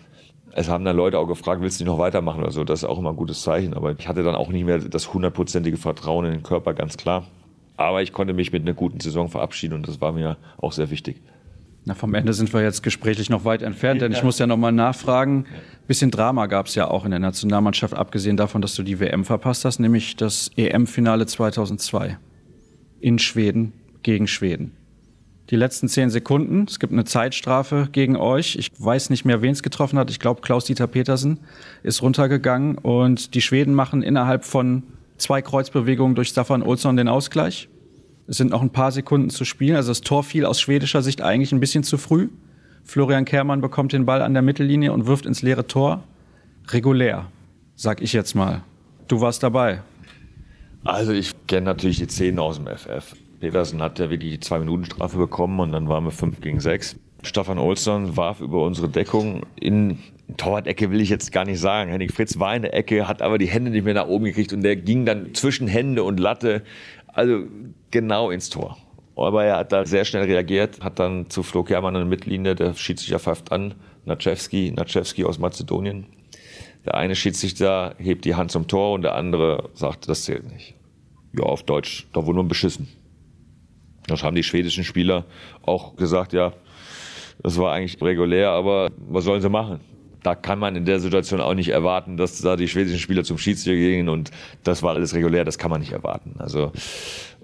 [0.52, 2.64] es haben dann Leute auch gefragt, willst du nicht noch weitermachen oder so.
[2.64, 3.74] Das ist auch immer ein gutes Zeichen.
[3.74, 7.26] Aber ich hatte dann auch nicht mehr das hundertprozentige Vertrauen in den Körper, ganz klar.
[7.76, 10.90] Aber ich konnte mich mit einer guten Saison verabschieden und das war mir auch sehr
[10.90, 11.22] wichtig.
[11.86, 14.58] Na, vom Ende sind wir jetzt gesprächlich noch weit entfernt, denn ich muss ja noch
[14.58, 15.46] mal nachfragen.
[15.86, 19.24] Bisschen Drama gab es ja auch in der Nationalmannschaft, abgesehen davon, dass du die WM
[19.24, 22.18] verpasst hast, nämlich das EM-Finale 2002
[23.00, 24.76] in Schweden gegen Schweden.
[25.50, 28.54] Die letzten zehn Sekunden, es gibt eine Zeitstrafe gegen euch.
[28.54, 30.08] Ich weiß nicht mehr, wen es getroffen hat.
[30.08, 31.40] Ich glaube, Klaus-Dieter Petersen
[31.82, 34.84] ist runtergegangen und die Schweden machen innerhalb von
[35.18, 37.68] zwei Kreuzbewegungen durch Staffan Olsson den Ausgleich.
[38.28, 39.74] Es sind noch ein paar Sekunden zu spielen.
[39.74, 42.28] Also das Tor fiel aus schwedischer Sicht eigentlich ein bisschen zu früh.
[42.84, 46.04] Florian Kehrmann bekommt den Ball an der Mittellinie und wirft ins leere Tor.
[46.68, 47.26] Regulär,
[47.74, 48.62] sag ich jetzt mal.
[49.08, 49.82] Du warst dabei.
[50.84, 53.16] Also ich kenne natürlich die Szenen aus dem FF.
[53.40, 56.96] Petersen hat ja wirklich die Zwei-Minuten-Strafe bekommen und dann waren wir 5 gegen 6.
[57.22, 59.98] Stefan Olsson warf über unsere Deckung in
[60.36, 61.90] Torwart-Ecke will ich jetzt gar nicht sagen.
[61.90, 64.52] Henning Fritz war in der Ecke, hat aber die Hände nicht mehr nach oben gekriegt
[64.52, 66.62] und der ging dann zwischen Hände und Latte
[67.08, 67.44] also
[67.90, 68.76] genau ins Tor.
[69.16, 72.74] Aber er hat da sehr schnell reagiert, hat dann zu Flo Kermann eine Mittellinie, der
[72.74, 73.74] Schiedsrichter pfeift an,
[74.06, 76.06] Naczewski, Naczewski aus Mazedonien.
[76.86, 80.74] Der eine Schiedsrichter hebt die Hand zum Tor und der andere sagt, das zählt nicht.
[81.36, 82.88] Ja, auf Deutsch, da wurde nur beschissen.
[84.10, 85.24] Das haben die schwedischen Spieler
[85.62, 86.52] auch gesagt, ja,
[87.42, 89.80] das war eigentlich regulär, aber was sollen sie machen?
[90.22, 93.38] da kann man in der Situation auch nicht erwarten, dass da die schwedischen Spieler zum
[93.38, 94.30] Schiedsrichter gehen und
[94.64, 96.34] das war alles regulär, das kann man nicht erwarten.
[96.38, 96.72] Also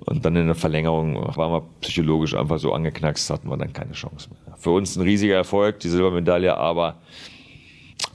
[0.04, 3.92] und dann in der Verlängerung waren wir psychologisch einfach so angeknackst, hatten wir dann keine
[3.92, 4.56] Chance mehr.
[4.56, 6.96] Für uns ein riesiger Erfolg, die Silbermedaille, aber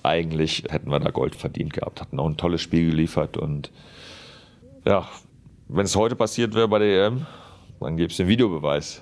[0.03, 3.71] eigentlich hätten wir da Gold verdient gehabt, hatten auch ein tolles Spiel geliefert und
[4.85, 5.07] ja,
[5.67, 7.25] wenn es heute passiert wäre bei der EM,
[7.81, 9.01] dann gäbe es den Videobeweis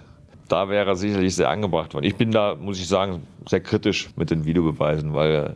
[0.49, 2.05] da wäre er sicherlich sehr angebracht worden.
[2.05, 5.55] Ich bin da, muss ich sagen, sehr kritisch mit den Videobeweisen, weil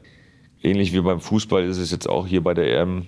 [0.61, 3.07] ähnlich wie beim Fußball ist es jetzt auch hier bei der EM,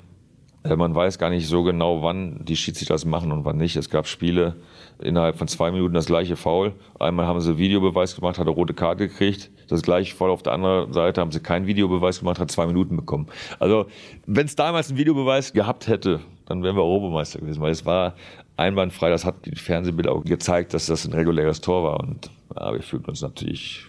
[0.64, 3.76] äh, man weiß gar nicht so genau, wann die Schiedsrichter das machen und wann nicht.
[3.76, 4.56] Es gab Spiele,
[5.00, 6.74] innerhalb von zwei Minuten das gleiche Foul.
[7.00, 9.52] Einmal haben sie Videobeweis gemacht, hat eine rote Karte gekriegt.
[9.68, 12.96] Das gleiche Foul auf der anderen Seite haben sie keinen Videobeweis gemacht, hat zwei Minuten
[12.96, 13.28] bekommen.
[13.60, 13.86] Also,
[14.26, 18.16] wenn es damals einen Videobeweis gehabt hätte, dann wären wir Europameister gewesen, weil es war
[18.58, 19.10] einwandfrei.
[19.10, 22.00] Das hat die Fernsehbilder auch gezeigt, dass das ein reguläres Tor war.
[22.00, 23.86] Und ja, wir fühlten uns natürlich,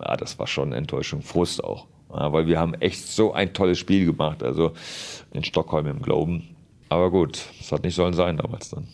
[0.00, 1.86] ja, das war schon Enttäuschung, Frust auch.
[2.10, 4.72] Ja, weil wir haben echt so ein tolles Spiel gemacht, also
[5.32, 6.56] in Stockholm im Glauben.
[6.88, 8.86] Aber gut, es hat nicht sollen sein damals dann.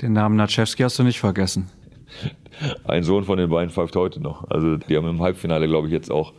[0.00, 1.70] Den Namen Natschewski hast du nicht vergessen.
[2.84, 4.48] Ein Sohn von den beiden pfeift heute noch.
[4.50, 6.32] Also die haben im Halbfinale, glaube ich, jetzt auch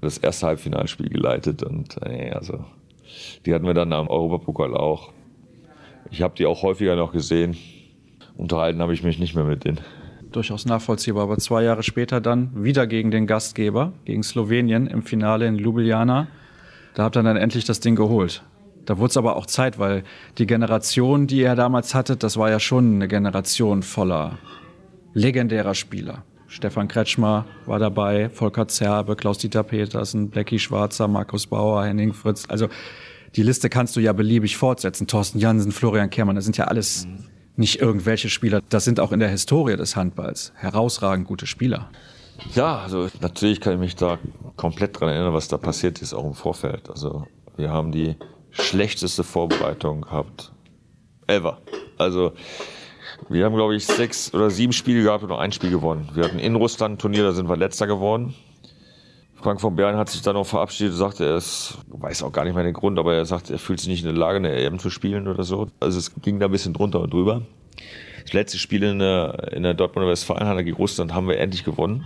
[0.00, 1.62] das erste Halbfinalspiel geleitet.
[1.62, 2.64] Und äh, also
[3.44, 5.12] die hatten wir dann am Europapokal auch.
[6.10, 7.56] Ich habe die auch häufiger noch gesehen.
[8.36, 9.80] Unterhalten habe ich mich nicht mehr mit denen.
[10.32, 11.24] Durchaus nachvollziehbar.
[11.24, 16.28] Aber zwei Jahre später dann wieder gegen den Gastgeber, gegen Slowenien im Finale in Ljubljana.
[16.94, 18.42] Da habt ihr dann endlich das Ding geholt.
[18.86, 20.04] Da wurde es aber auch Zeit, weil
[20.38, 24.38] die Generation, die ihr damals hattet, das war ja schon eine Generation voller
[25.12, 26.24] legendärer Spieler.
[26.46, 32.44] Stefan Kretschmer war dabei, Volker Zerbe, Klaus-Dieter Petersen, Blackie Schwarzer, Markus Bauer, Henning Fritz.
[32.48, 32.68] Also
[33.36, 35.06] die Liste kannst du ja beliebig fortsetzen.
[35.06, 37.06] Thorsten Jansen, Florian Kehrmann, das sind ja alles
[37.56, 38.62] nicht irgendwelche Spieler.
[38.68, 41.90] Das sind auch in der Historie des Handballs herausragend gute Spieler.
[42.54, 44.18] Ja, also natürlich kann ich mich da
[44.56, 46.88] komplett dran erinnern, was da passiert ist, auch im Vorfeld.
[46.88, 48.16] Also wir haben die
[48.50, 50.52] schlechteste Vorbereitung gehabt
[51.26, 51.58] ever.
[51.98, 52.32] Also
[53.28, 56.08] wir haben, glaube ich, sechs oder sieben Spiele gehabt und nur ein Spiel gewonnen.
[56.14, 58.34] Wir hatten in Russland ein Turnier, da sind wir letzter geworden.
[59.42, 62.54] Frank von Bern hat sich dann auch verabschiedet, sagte, er ist, weiß auch gar nicht
[62.54, 64.78] mehr den Grund, aber er sagt, er fühlt sich nicht in der Lage, eine EM
[64.78, 65.68] zu spielen oder so.
[65.80, 67.42] Also es ging da ein bisschen drunter und drüber.
[68.22, 72.04] Das letzte Spiel in der, in der Dortmunder Westfalenhalle gegen Russland haben wir endlich gewonnen.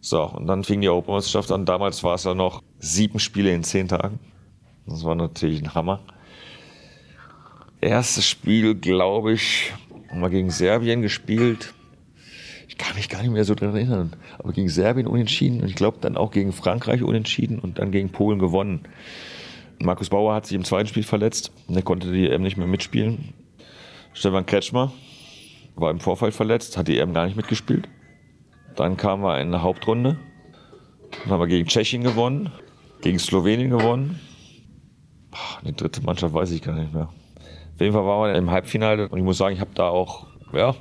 [0.00, 1.66] So, und dann fing die Europameisterschaft an.
[1.66, 4.18] Damals war es ja noch sieben Spiele in zehn Tagen.
[4.86, 6.00] Das war natürlich ein Hammer.
[7.82, 9.74] Erstes Spiel, glaube ich,
[10.08, 11.74] haben wir gegen Serbien gespielt
[12.78, 15.98] kann mich gar nicht mehr so dran erinnern, aber gegen Serbien unentschieden und ich glaube
[16.00, 18.82] dann auch gegen Frankreich unentschieden und dann gegen Polen gewonnen.
[19.80, 23.34] Markus Bauer hat sich im zweiten Spiel verletzt, er konnte die EM nicht mehr mitspielen.
[24.12, 24.92] Stefan Kretschmer
[25.76, 27.88] war im Vorfall verletzt, hat die EM gar nicht mitgespielt.
[28.74, 30.18] Dann kamen wir in eine Hauptrunde,
[31.22, 32.50] dann haben wir gegen Tschechien gewonnen,
[33.02, 34.20] gegen Slowenien gewonnen.
[35.64, 37.08] Die dritte Mannschaft weiß ich gar nicht mehr.
[37.74, 40.26] Auf jeden Fall waren wir im Halbfinale und ich muss sagen, ich habe da auch,
[40.52, 40.74] ja,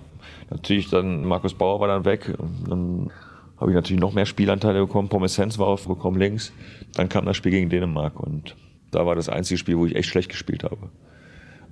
[0.50, 2.34] natürlich dann, Markus Bauer war dann weg.
[2.68, 3.12] Dann
[3.58, 5.10] habe ich natürlich noch mehr Spielanteile bekommen.
[5.10, 6.54] Pommes Hens war aufgekommen links.
[6.94, 8.56] Dann kam das Spiel gegen Dänemark und
[8.92, 10.90] da war das einzige Spiel, wo ich echt schlecht gespielt habe.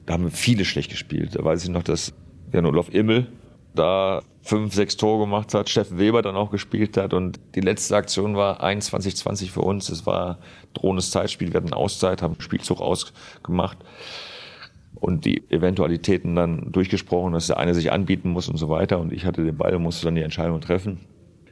[0.06, 1.36] Da haben viele schlecht gespielt.
[1.36, 2.14] Da weiß ich noch, dass
[2.52, 3.28] Jan Olaf Immel
[3.74, 7.96] da fünf, sechs Tore gemacht hat, Steffen Weber dann auch gespielt hat und die letzte
[7.96, 9.90] Aktion war 21-20 für uns.
[9.90, 10.40] Es war
[10.74, 13.78] drohendes Zeitspiel, wir hatten Auszeit, haben Spielzug ausgemacht
[15.06, 19.14] und die Eventualitäten dann durchgesprochen, dass der eine sich anbieten muss und so weiter und
[19.14, 21.02] ich hatte den Ball und musste dann die Entscheidung treffen.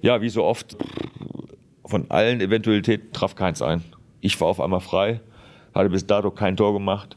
[0.02, 0.76] Ja, wie so oft,
[1.86, 3.84] von allen Eventualitäten traf keins ein.
[4.22, 5.22] Ich war auf einmal frei,
[5.76, 7.16] hatte bis dato kein Tor gemacht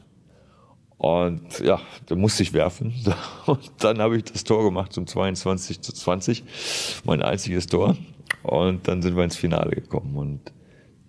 [0.99, 2.93] und ja, da musste ich werfen.
[3.47, 6.43] Und dann habe ich das Tor gemacht zum 22 zu 20,
[7.03, 7.95] mein einziges Tor.
[8.43, 10.41] Und dann sind wir ins Finale gekommen und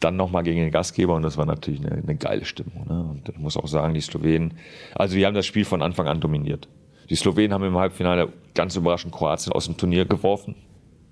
[0.00, 2.86] dann nochmal gegen den Gastgeber und das war natürlich eine, eine geile Stimmung.
[2.88, 3.00] Ne?
[3.10, 4.54] Und ich muss auch sagen, die Slowenen,
[4.94, 6.68] also die haben das Spiel von Anfang an dominiert.
[7.10, 10.54] Die Slowenen haben im Halbfinale ganz überraschend Kroatien aus dem Turnier geworfen.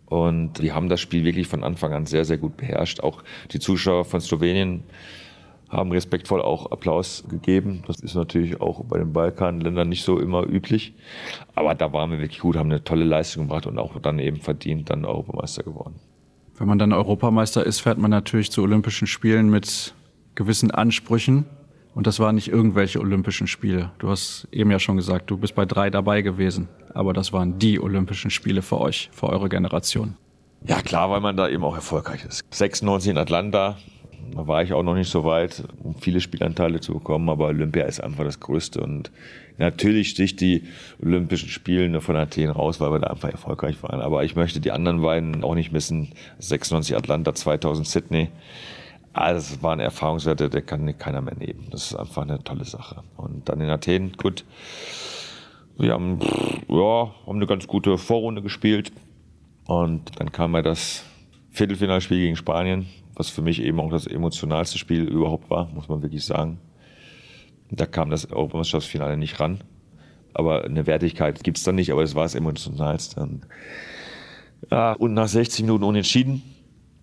[0.06, 3.00] Und die haben das Spiel wirklich von Anfang an sehr, sehr gut beherrscht.
[3.00, 4.84] Auch die Zuschauer von Slowenien
[5.68, 7.82] haben respektvoll auch Applaus gegeben.
[7.88, 10.94] Das ist natürlich auch bei den Balkanländern nicht so immer üblich.
[11.56, 14.36] Aber da waren wir wirklich gut, haben eine tolle Leistung gemacht und auch dann eben
[14.36, 15.96] verdient dann Europameister geworden.
[16.58, 19.94] Wenn man dann Europameister ist, fährt man natürlich zu Olympischen Spielen mit
[20.34, 21.44] gewissen Ansprüchen.
[21.94, 23.90] Und das waren nicht irgendwelche Olympischen Spiele.
[23.98, 26.68] Du hast eben ja schon gesagt, du bist bei drei dabei gewesen.
[26.94, 30.16] Aber das waren die Olympischen Spiele für euch, für eure Generation.
[30.66, 32.42] Ja, klar, weil man da eben auch erfolgreich ist.
[32.50, 33.76] 96 in Atlanta,
[34.34, 37.84] da war ich auch noch nicht so weit, um viele Spielanteile zu bekommen, aber Olympia
[37.84, 38.80] ist einfach das Größte.
[38.80, 39.10] Und
[39.58, 40.64] natürlich sticht die
[41.02, 44.00] Olympischen Spiele von Athen raus, weil wir da einfach erfolgreich waren.
[44.00, 46.12] Aber ich möchte die anderen beiden auch nicht missen.
[46.38, 48.28] 96 Atlanta, 2000 Sydney.
[49.12, 51.68] Also das waren Erfahrungswerte, der kann keiner mehr nehmen.
[51.70, 53.02] Das ist einfach eine tolle Sache.
[53.16, 54.44] Und dann in Athen, gut.
[55.78, 56.20] Wir haben,
[56.68, 58.92] ja, haben eine ganz gute Vorrunde gespielt.
[59.66, 61.04] Und dann kam ja das
[61.50, 62.86] Viertelfinalspiel gegen Spanien
[63.16, 66.58] was für mich eben auch das emotionalste Spiel überhaupt war, muss man wirklich sagen.
[67.70, 69.60] Da kam das Europameisterschaftsfinale nicht ran.
[70.34, 73.20] Aber eine Wertigkeit gibt es dann nicht, aber es war das emotionalste.
[73.20, 73.46] Und,
[74.70, 76.42] ja, und nach 60 Minuten unentschieden.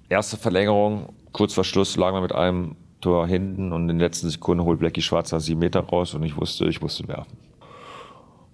[0.09, 4.30] Erste Verlängerung, kurz vor Schluss lagen wir mit einem Tor hinten und in den letzten
[4.30, 7.38] Sekunden holt Blackie Schwarzer sieben Meter raus und ich wusste, ich musste werfen.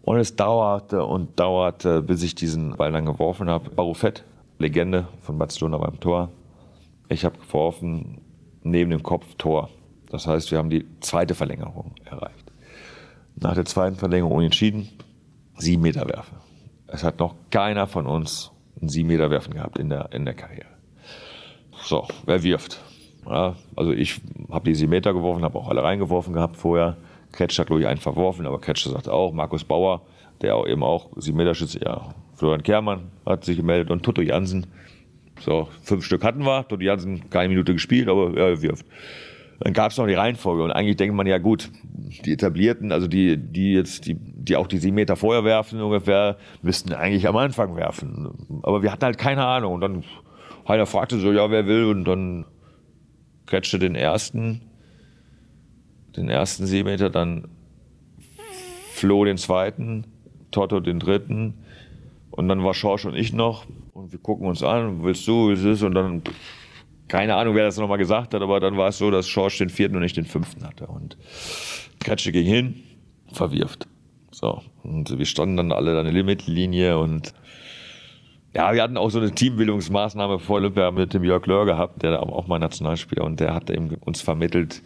[0.02, 3.70] Und es dauerte und dauerte, bis ich diesen Ball dann geworfen habe.
[3.70, 4.24] Barufett,
[4.58, 6.32] Legende von Barcelona beim Tor,
[7.10, 8.22] ich habe geworfen
[8.64, 9.70] neben dem Kopf Tor.
[10.10, 12.52] Das heißt, wir haben die zweite Verlängerung erreicht.
[13.36, 14.90] Nach der zweiten Verlängerung unentschieden,
[15.58, 16.38] sieben Meter werfen.
[16.88, 20.34] Es hat noch keiner von uns einen sieben Meter werfen gehabt in der, in der
[20.34, 20.70] Karriere.
[21.84, 22.82] So, wer wirft?
[23.26, 26.98] Ja, also ich habe die sieben Meter geworfen, habe auch alle reingeworfen gehabt vorher.
[27.32, 30.02] Kretsch hat, glaube ich, einen verworfen, aber Kretsch sagt auch, Markus Bauer,
[30.42, 34.22] der auch eben auch sieben Meter Schütze, ja, Florian Kehrmann hat sich gemeldet und Tutto
[34.22, 34.66] Jansen,
[35.40, 36.64] so, fünf Stück hatten wir.
[36.64, 38.86] Dodi Jansen keine Minute gespielt, aber er wirft.
[39.60, 41.70] Dann gab es noch die Reihenfolge und eigentlich denkt man ja gut,
[42.26, 46.38] die etablierten, also die, die jetzt, die, die auch die sieben Meter vorher werfen ungefähr,
[46.62, 48.62] müssten eigentlich am Anfang werfen.
[48.64, 49.74] Aber wir hatten halt keine Ahnung.
[49.74, 50.04] Und dann
[50.68, 51.86] Heiner fragte so, ja, wer will?
[51.86, 52.46] Und dann
[53.48, 54.62] kretschte den ersten,
[56.16, 57.50] den ersten Seemeter, dann
[58.94, 60.06] Flo den zweiten,
[60.52, 61.56] Toto den dritten
[62.32, 65.54] und dann war Schorsch und ich noch und wir gucken uns an, willst du, wie
[65.54, 65.84] es ist?
[65.84, 66.22] Und dann,
[67.10, 69.70] keine Ahnung, wer das nochmal gesagt hat, aber dann war es so, dass Schorsch den
[69.70, 70.88] vierten und nicht den fünften hatte.
[70.88, 71.18] Und
[72.00, 72.84] Kretsche ging hin,
[73.34, 73.88] verwirft.
[74.32, 74.62] So.
[74.84, 77.34] Und wir standen dann alle an der Limitlinie und
[78.54, 82.22] ja, wir hatten auch so eine Teambildungsmaßnahme vor Olympia mit dem Jörg Löhr gehabt, der
[82.22, 84.82] auch mal Nationalspieler und der hat eben uns vermittelt,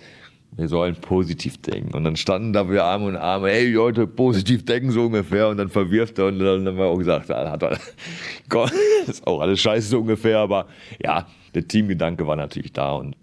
[0.55, 1.95] wir sollen positiv denken.
[1.95, 5.49] Und dann standen da wir Arme und Arme, hey Leute, positiv denken so ungefähr.
[5.49, 7.79] Und dann verwirft er und dann haben wir auch gesagt, hat er,
[8.49, 8.71] Gott,
[9.07, 10.39] ist auch alles scheiße so ungefähr.
[10.39, 10.67] Aber
[11.03, 12.93] ja, der Teamgedanke war natürlich da.
[12.93, 13.15] Und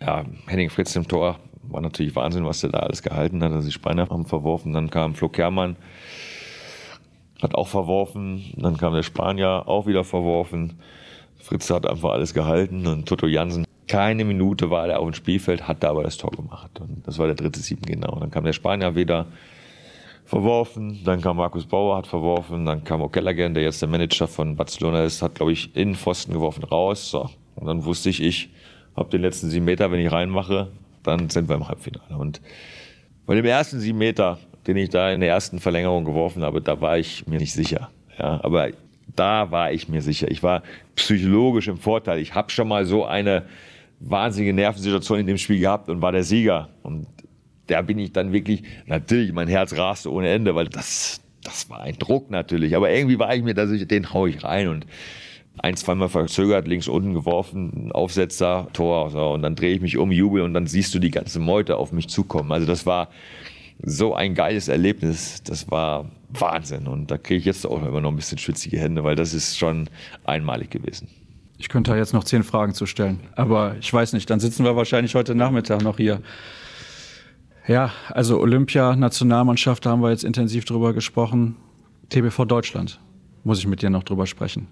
[0.00, 3.52] ja, Henning Fritz im Tor war natürlich Wahnsinn, was der da alles gehalten hat.
[3.52, 4.72] Also die Speiner haben verworfen.
[4.72, 5.76] Dann kam Flo Kermann,
[7.42, 8.52] hat auch verworfen.
[8.56, 10.80] Dann kam der Spanier, auch wieder verworfen.
[11.38, 15.66] Fritz hat einfach alles gehalten und Toto Jansen keine Minute war er auf dem Spielfeld,
[15.66, 16.70] hat da aber das Tor gemacht.
[16.78, 18.16] Und das war der dritte Sieben genau.
[18.20, 19.26] Dann kam der Spanier wieder
[20.26, 24.54] verworfen, dann kam Markus Bauer, hat verworfen, dann kam O'Callaghan, der jetzt der Manager von
[24.54, 27.10] Barcelona ist, hat, glaube ich, in Pfosten geworfen, raus.
[27.10, 27.28] So.
[27.60, 28.50] Und dann wusste ich, ich
[28.96, 32.16] habe den letzten sieben Meter, wenn ich reinmache, dann sind wir im Halbfinale.
[32.16, 32.40] Und
[33.26, 36.80] bei dem ersten sieben Meter, den ich da in der ersten Verlängerung geworfen habe, da
[36.80, 37.90] war ich mir nicht sicher.
[38.18, 38.70] Ja, aber
[39.14, 40.30] da war ich mir sicher.
[40.30, 40.62] Ich war
[40.96, 42.18] psychologisch im Vorteil.
[42.18, 43.44] Ich habe schon mal so eine
[44.00, 46.70] wahnsinnige Nervensituation in dem Spiel gehabt und war der Sieger.
[46.82, 47.06] Und
[47.66, 51.80] da bin ich dann wirklich, natürlich, mein Herz raste ohne Ende, weil das, das war
[51.80, 52.74] ein Druck natürlich.
[52.76, 54.86] Aber irgendwie war ich mir, dass ich, den hau ich rein und
[55.62, 60.10] ein, zweimal verzögert, links unten geworfen, Aufsetzer, Tor, so, und dann drehe ich mich um,
[60.10, 62.50] jubel und dann siehst du die ganze Meute auf mich zukommen.
[62.52, 63.08] Also das war
[63.82, 68.10] so ein geiles Erlebnis, das war Wahnsinn und da kriege ich jetzt auch immer noch
[68.10, 69.88] ein bisschen schwitzige Hände, weil das ist schon
[70.24, 71.08] einmalig gewesen.
[71.58, 74.64] Ich könnte da jetzt noch zehn Fragen zu stellen, aber ich weiß nicht, dann sitzen
[74.64, 76.22] wir wahrscheinlich heute Nachmittag noch hier.
[77.66, 81.56] Ja, also Olympia, Nationalmannschaft, da haben wir jetzt intensiv drüber gesprochen.
[82.08, 82.98] TBV Deutschland,
[83.44, 84.68] muss ich mit dir noch drüber sprechen.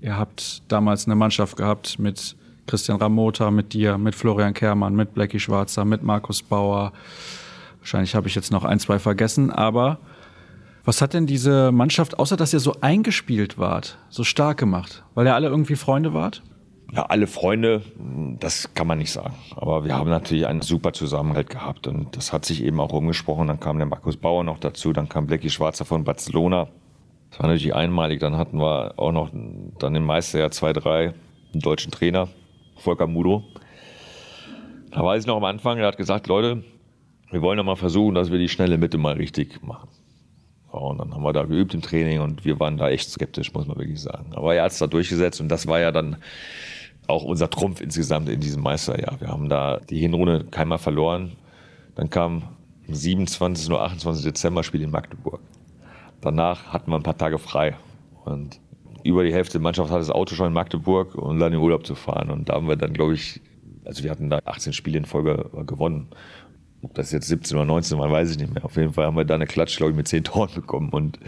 [0.00, 2.36] Ihr habt damals eine Mannschaft gehabt mit
[2.66, 6.92] Christian Ramota, mit dir, mit Florian Kermann, mit Blackie Schwarzer, mit Markus Bauer.
[7.80, 9.98] Wahrscheinlich habe ich jetzt noch ein, zwei vergessen, aber
[10.84, 15.04] was hat denn diese Mannschaft, außer dass ihr so eingespielt wart, so stark gemacht?
[15.14, 16.42] Weil ihr alle irgendwie Freunde wart?
[16.92, 17.82] Ja, alle Freunde,
[18.40, 19.34] das kann man nicht sagen.
[19.56, 23.48] Aber wir haben natürlich einen super Zusammenhalt gehabt und das hat sich eben auch umgesprochen.
[23.48, 26.68] Dann kam der Markus Bauer noch dazu, dann kam Blackie Schwarzer von Barcelona.
[27.30, 28.20] Das war natürlich einmalig.
[28.20, 29.30] Dann hatten wir auch noch
[29.78, 31.14] dann im Meisterjahr zwei, drei
[31.52, 32.28] einen deutschen Trainer,
[32.76, 33.44] Volker Mudo.
[34.90, 36.64] Da weiß ich noch am Anfang, er hat gesagt, Leute,
[37.30, 39.88] wir wollen doch mal versuchen, dass wir die schnelle Mitte mal richtig machen.
[40.70, 43.66] Und dann haben wir da geübt im Training und wir waren da echt skeptisch, muss
[43.66, 44.32] man wirklich sagen.
[44.34, 46.16] Aber er hat es da durchgesetzt und das war ja dann
[47.06, 49.20] auch unser Trumpf insgesamt in diesem Meisterjahr.
[49.20, 51.32] Wir haben da die Hinrunde keinmal verloren.
[51.94, 52.42] Dann kam
[52.86, 53.70] am 27.
[53.70, 54.24] oder 28.
[54.24, 55.40] Dezember Spiel in Magdeburg.
[56.20, 57.76] Danach hatten wir ein paar Tage frei
[58.24, 58.60] und
[59.04, 61.86] über die Hälfte der Mannschaft hatte das Auto schon in Magdeburg und dann in Urlaub
[61.86, 62.30] zu fahren.
[62.30, 63.40] Und da haben wir dann, glaube ich,
[63.84, 66.08] also wir hatten da 18 Spiele in Folge gewonnen.
[66.82, 68.64] Ob das jetzt 17 oder 19 war, weiß ich nicht mehr.
[68.64, 70.90] Auf jeden Fall haben wir da eine Klatsch, glaube ich, mit 10 Toren bekommen.
[70.90, 71.18] Und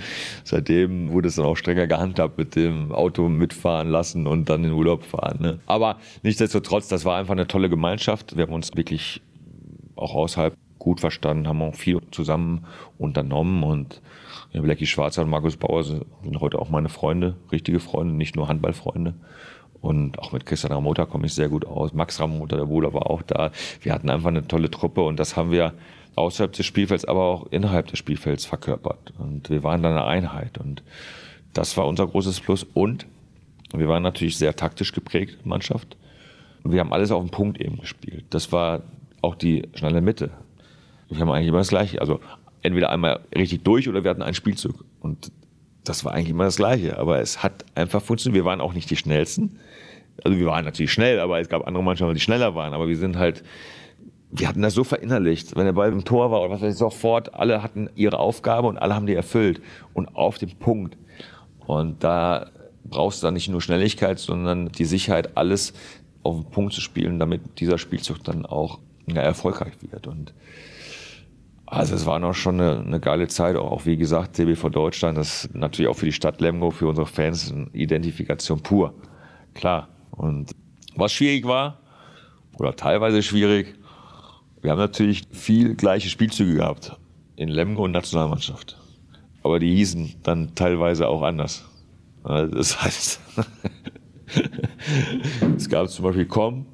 [0.45, 4.72] seitdem wurde es dann auch strenger gehandhabt mit dem Auto mitfahren lassen und dann in
[4.72, 5.38] Urlaub fahren.
[5.41, 5.61] Ne?
[5.66, 8.36] Aber nichtsdestotrotz, das war einfach eine tolle Gemeinschaft.
[8.36, 9.22] Wir haben uns wirklich
[9.97, 12.66] auch außerhalb gut verstanden, haben auch viel zusammen
[12.99, 14.01] unternommen und
[14.53, 16.05] ja, Schwarzer und Markus Bauer sind
[16.40, 19.14] heute auch meine Freunde, richtige Freunde, nicht nur Handballfreunde.
[19.80, 21.94] Und auch mit Christian Ramota komme ich sehr gut aus.
[21.94, 23.51] Max Ramota, der Bruder, war auch da.
[23.80, 25.72] Wir hatten einfach eine tolle Truppe und das haben wir
[26.16, 29.12] außerhalb des Spielfelds, aber auch innerhalb des Spielfelds verkörpert.
[29.18, 30.82] Und wir waren dann eine Einheit und
[31.55, 32.64] das war unser großes Plus.
[32.64, 33.07] Und
[33.72, 35.96] wir waren natürlich sehr taktisch geprägt, Mannschaft.
[36.64, 38.24] Wir haben alles auf den Punkt eben gespielt.
[38.30, 38.82] Das war
[39.22, 40.30] auch die schnelle Mitte.
[41.09, 42.01] Wir haben eigentlich immer das Gleiche.
[42.01, 42.20] Also
[42.62, 44.84] entweder einmal richtig durch oder wir hatten einen Spielzug.
[45.00, 45.32] Und
[45.84, 46.98] das war eigentlich immer das Gleiche.
[46.98, 48.44] Aber es hat einfach funktioniert.
[48.44, 49.58] Wir waren auch nicht die Schnellsten.
[50.24, 52.74] Also wir waren natürlich schnell, aber es gab andere Mannschaften, die schneller waren.
[52.74, 53.42] Aber wir sind halt,
[54.30, 55.56] wir hatten das so verinnerlicht.
[55.56, 58.68] Wenn der Ball im Tor war oder was weiß ich, sofort, alle hatten ihre Aufgabe
[58.68, 59.62] und alle haben die erfüllt.
[59.94, 60.96] Und auf dem Punkt.
[61.66, 62.50] Und da
[62.84, 65.72] brauchst du dann nicht nur Schnelligkeit, sondern die Sicherheit, alles
[66.22, 70.06] auf den Punkt zu spielen, damit dieser Spielzug dann auch ja, erfolgreich wird.
[70.06, 70.34] Und
[71.71, 75.45] also es war noch schon eine, eine, geile Zeit, auch wie gesagt, TBV Deutschland, das
[75.45, 78.93] ist natürlich auch für die Stadt Lemgo, für unsere Fans eine Identifikation pur.
[79.55, 79.89] Klar.
[80.11, 80.51] Und
[80.97, 81.79] was schwierig war,
[82.59, 83.77] oder teilweise schwierig,
[84.62, 86.97] wir haben natürlich viel gleiche Spielzüge gehabt
[87.37, 88.77] in Lemgo und Nationalmannschaft.
[89.45, 91.64] Aber die hießen dann teilweise auch anders.
[92.25, 93.21] Das heißt,
[95.57, 96.66] es gab zum Beispiel Komm,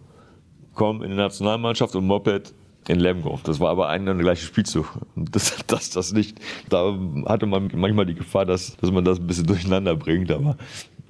[0.74, 2.54] Komm in der Nationalmannschaft und Moped
[2.88, 3.38] in Lemgo.
[3.44, 4.98] Das war aber ein und der gleiche Spielzug.
[5.16, 6.38] Das, das, das nicht.
[6.68, 10.30] Da hatte man manchmal die Gefahr, dass, dass man das ein bisschen durcheinander bringt.
[10.30, 10.56] Aber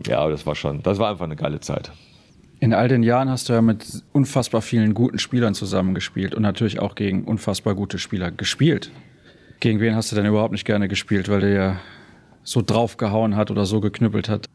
[0.06, 1.92] ja, das war schon, das war einfach eine geile Zeit.
[2.58, 6.78] In all den Jahren hast du ja mit unfassbar vielen guten Spielern zusammengespielt und natürlich
[6.80, 8.90] auch gegen unfassbar gute Spieler gespielt.
[9.60, 11.80] Gegen wen hast du denn überhaupt nicht gerne gespielt, weil der ja
[12.42, 14.46] so draufgehauen hat oder so geknüppelt hat?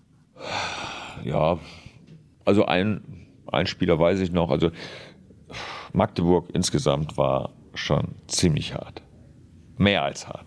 [1.23, 1.59] Ja,
[2.45, 3.01] also ein,
[3.51, 4.49] ein Spieler weiß ich noch.
[4.49, 4.71] Also
[5.93, 9.01] Magdeburg insgesamt war schon ziemlich hart.
[9.77, 10.45] Mehr als hart.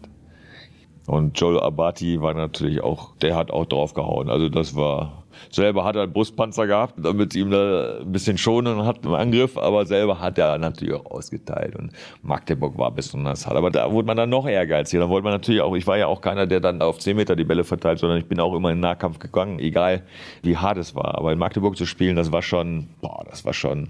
[1.07, 4.31] Und Joel Abati war natürlich auch, der hat auch draufgehauen.
[4.31, 8.85] Also das war, selber hat er einen Brustpanzer gehabt, damit ihm da ein bisschen schonen
[8.85, 11.77] hat im Angriff, aber selber hat er natürlich auch ausgeteilt.
[11.77, 13.57] Und Magdeburg war besonders hart.
[13.57, 15.03] Aber da wurde man dann noch ehrgeiziger.
[15.03, 17.37] Da wollte man natürlich auch, ich war ja auch keiner, der dann auf 10 Meter
[17.37, 20.03] die Bälle verteilt, sondern ich bin auch immer in den Nahkampf gegangen, egal
[20.43, 21.17] wie hart es war.
[21.17, 23.89] Aber in Magdeburg zu spielen, das war schon, boah, das war schon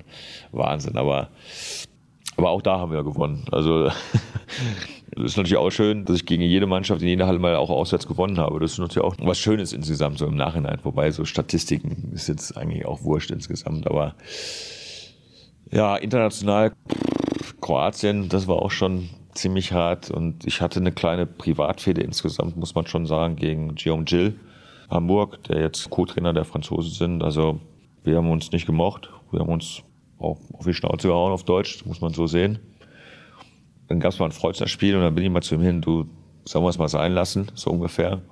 [0.53, 0.97] Wahnsinn.
[0.97, 1.29] Aber
[2.37, 3.45] aber auch da haben wir gewonnen.
[3.51, 3.91] Also
[5.17, 7.71] das ist natürlich auch schön, dass ich gegen jede Mannschaft in jeder Halle mal auch
[7.71, 8.59] auswärts gewonnen habe.
[8.59, 10.79] Das ist natürlich auch was Schönes insgesamt so im Nachhinein.
[10.83, 13.87] Wobei so Statistiken ist jetzt eigentlich auch wurscht insgesamt.
[13.87, 14.15] Aber
[15.71, 16.73] ja, international
[17.61, 20.11] Kroatien, das war auch schon ziemlich hart.
[20.11, 24.35] Und ich hatte eine kleine Privatfehde insgesamt, muss man schon sagen, gegen Guillaume Gill
[24.91, 27.23] Hamburg, der jetzt Co-Trainer der Franzosen sind.
[27.23, 27.61] Also
[28.03, 29.11] wir haben uns nicht gemocht.
[29.31, 29.83] Wir haben uns
[30.19, 32.59] auch auf die Schnauze gehauen auf Deutsch, muss man so sehen.
[33.89, 36.07] Dann gab es mal ein Freundschaftsspiel und dann bin ich mal zu ihm hin, du,
[36.45, 38.23] sollen wir es mal sein lassen, so ungefähr.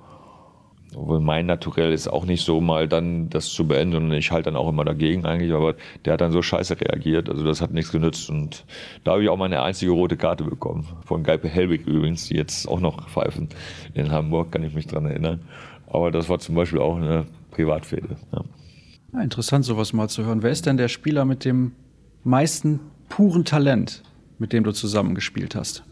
[0.95, 4.51] Obwohl mein Naturell ist auch nicht so mal dann das zu beenden und ich halte
[4.51, 5.75] dann auch immer dagegen eigentlich, aber
[6.05, 8.65] der hat dann so scheiße reagiert, also das hat nichts genützt und
[9.03, 10.87] da habe ich auch meine einzige rote Karte bekommen.
[11.05, 13.49] Von Geipe Helwig übrigens, die jetzt auch noch pfeifen
[13.95, 15.41] in Hamburg, kann ich mich dran erinnern.
[15.87, 18.17] Aber das war zum Beispiel auch eine Privatfehde.
[18.31, 18.43] Ja.
[19.13, 20.41] Ja, interessant, sowas mal zu hören.
[20.41, 21.73] Wer ist denn der Spieler mit dem
[22.23, 22.79] meisten
[23.09, 24.01] puren Talent,
[24.43, 25.85] mit dem du zusammengespielt hast?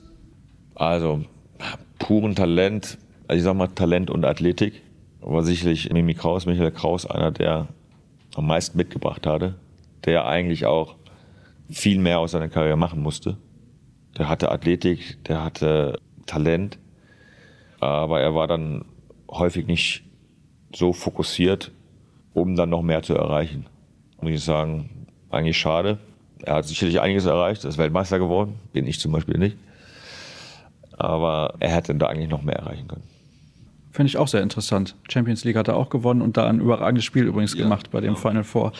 [0.76, 1.24] Also,
[1.99, 4.82] puren Talent, also ich sag mal Talent und Athletik
[5.22, 7.70] war sicherlich Mimi Kraus, Michael Kraus, einer, der
[8.36, 9.56] am meisten mitgebracht hatte,
[10.04, 10.97] der eigentlich auch
[11.70, 13.38] viel mehr aus seiner Karriere machen musste.
[14.18, 16.78] Der hatte Athletik, der hatte Talent,
[17.80, 18.84] aber er war dann
[19.30, 20.04] häufig nicht
[20.76, 21.72] so fokussiert,
[22.34, 23.68] um dann noch mehr zu erreichen.
[24.20, 25.99] Muss ich sagen, eigentlich schade.
[26.44, 29.58] Er hat sicherlich einiges erreicht, er ist Weltmeister geworden, bin ich zum Beispiel nicht.
[30.98, 33.04] Aber er hätte da eigentlich noch mehr erreichen können.
[33.92, 34.96] Finde ich auch sehr interessant.
[35.10, 38.00] Champions League hat er auch gewonnen und da ein überragendes Spiel übrigens ja, gemacht bei
[38.00, 38.28] dem genau.
[38.28, 38.72] Final Four.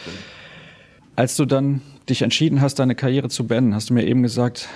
[1.16, 4.70] Als du dann dich entschieden hast, deine Karriere zu beenden, hast du mir eben gesagt,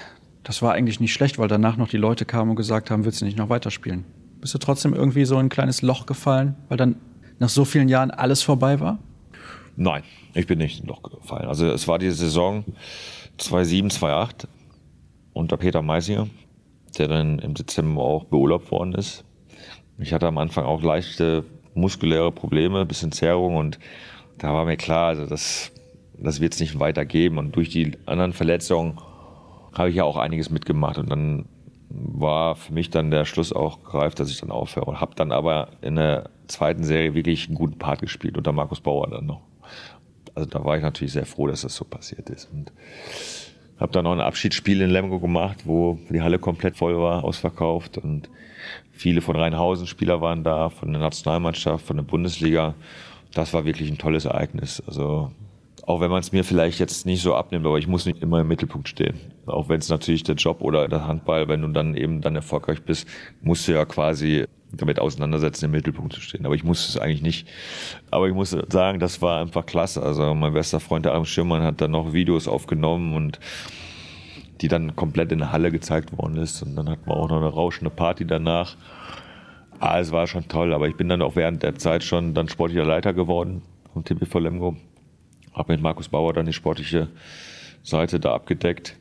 [0.43, 3.21] das war eigentlich nicht schlecht, weil danach noch die Leute kamen und gesagt haben, willst
[3.21, 4.03] du nicht noch weiterspielen?
[4.41, 6.97] Bist du trotzdem irgendwie so ein kleines Loch gefallen, weil dann
[7.39, 8.99] nach so vielen Jahren alles vorbei war?
[9.75, 10.03] Nein,
[10.33, 11.47] ich bin nicht in Loch gefallen.
[11.47, 12.63] Also es war die Saison
[13.37, 14.47] 2007, 2008
[15.33, 16.27] unter Peter Meisinger,
[16.97, 19.25] der dann im Dezember auch beurlaubt worden ist.
[19.97, 23.79] Ich hatte am Anfang auch leichte muskuläre Probleme, ein bisschen Zerrung und
[24.37, 25.71] da war mir klar, also das,
[26.17, 27.37] das wird es nicht weitergeben.
[27.37, 28.97] Und durch die anderen Verletzungen
[29.73, 31.45] habe ich ja auch einiges mitgemacht und dann
[31.89, 34.85] war für mich dann der Schluss auch gereift, dass ich dann aufhöre.
[34.85, 38.81] Und habe dann aber in der zweiten Serie wirklich einen guten Part gespielt unter Markus
[38.81, 39.41] Bauer dann noch.
[40.35, 42.49] Also da war ich natürlich sehr froh, dass das so passiert ist.
[42.51, 42.71] Und
[43.79, 47.97] habe dann noch ein Abschiedsspiel in Lemgo gemacht, wo die Halle komplett voll war, ausverkauft
[47.97, 48.29] und
[48.91, 52.75] viele von Rheinhausen Spieler waren da, von der Nationalmannschaft, von der Bundesliga.
[53.33, 54.81] Das war wirklich ein tolles Ereignis.
[54.87, 55.31] Also
[55.85, 58.41] auch wenn man es mir vielleicht jetzt nicht so abnimmt, aber ich muss nicht immer
[58.41, 59.19] im Mittelpunkt stehen.
[59.45, 62.81] Auch wenn es natürlich der Job oder der Handball, wenn du dann eben dann erfolgreich
[62.81, 63.07] bist,
[63.41, 64.45] musst du ja quasi
[64.77, 66.45] damit auseinandersetzen, im Mittelpunkt zu stehen.
[66.45, 67.47] Aber ich muss es eigentlich nicht.
[68.11, 70.01] Aber ich muss sagen, das war einfach klasse.
[70.01, 73.39] Also mein bester Freund, der Adam Schirmann, hat dann noch Videos aufgenommen und
[74.61, 76.61] die dann komplett in der Halle gezeigt worden ist.
[76.61, 78.75] Und dann hatten wir auch noch eine rauschende Party danach.
[79.79, 82.47] Ah, es war schon toll, aber ich bin dann auch während der Zeit schon dann
[82.47, 83.61] sportlicher Leiter geworden
[83.93, 84.77] vom TBV Lemgo.
[85.53, 87.09] Habe mit Markus Bauer dann die sportliche
[87.83, 88.97] Seite da abgedeckt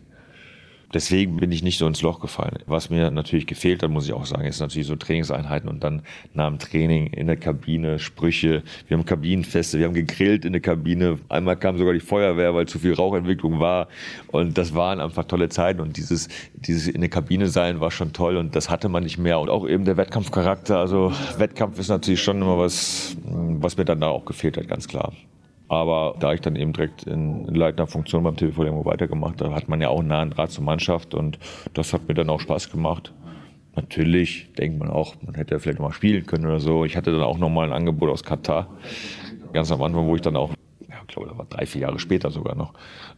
[0.95, 2.59] deswegen bin ich nicht so ins Loch gefallen.
[2.67, 6.03] Was mir natürlich gefehlt hat, muss ich auch sagen, ist natürlich so Trainingseinheiten und dann
[6.33, 8.63] nach dem Training in der Kabine Sprüche.
[8.87, 11.19] Wir haben Kabinenfeste, wir haben gegrillt in der Kabine.
[11.29, 13.89] Einmal kam sogar die Feuerwehr, weil zu viel Rauchentwicklung war.
[14.29, 18.13] Und das waren einfach tolle Zeiten und dieses, dieses in der Kabine sein war schon
[18.13, 19.41] toll und das hatte man nicht mehr.
[19.41, 20.79] Und auch eben der Wettkampfcharakter.
[20.79, 24.87] Also Wettkampf ist natürlich schon immer was, was mir dann da auch gefehlt hat, ganz
[24.87, 25.13] klar.
[25.69, 29.69] Aber da ich dann eben direkt in leitender Funktion beim TV irgendwo weitergemacht habe, hat
[29.69, 31.39] man ja auch einen nahen Draht zur Mannschaft und
[31.73, 33.13] das hat mir dann auch Spaß gemacht.
[33.75, 36.85] Natürlich denkt man auch, man hätte ja vielleicht mal spielen können oder so.
[36.85, 38.69] Ich hatte dann auch nochmal ein Angebot aus Katar,
[39.53, 40.51] ganz am Anfang, wo ich dann auch,
[40.89, 42.75] ja, ich glaube, das war drei, vier Jahre später sogar noch,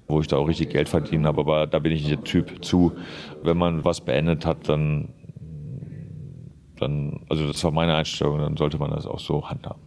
[0.06, 1.40] wo ich da auch richtig Geld verdienen habe.
[1.40, 2.92] Aber da bin ich nicht der Typ zu,
[3.42, 5.08] wenn man was beendet hat, dann,
[6.78, 9.85] dann, also das war meine Einstellung, dann sollte man das auch so handhaben.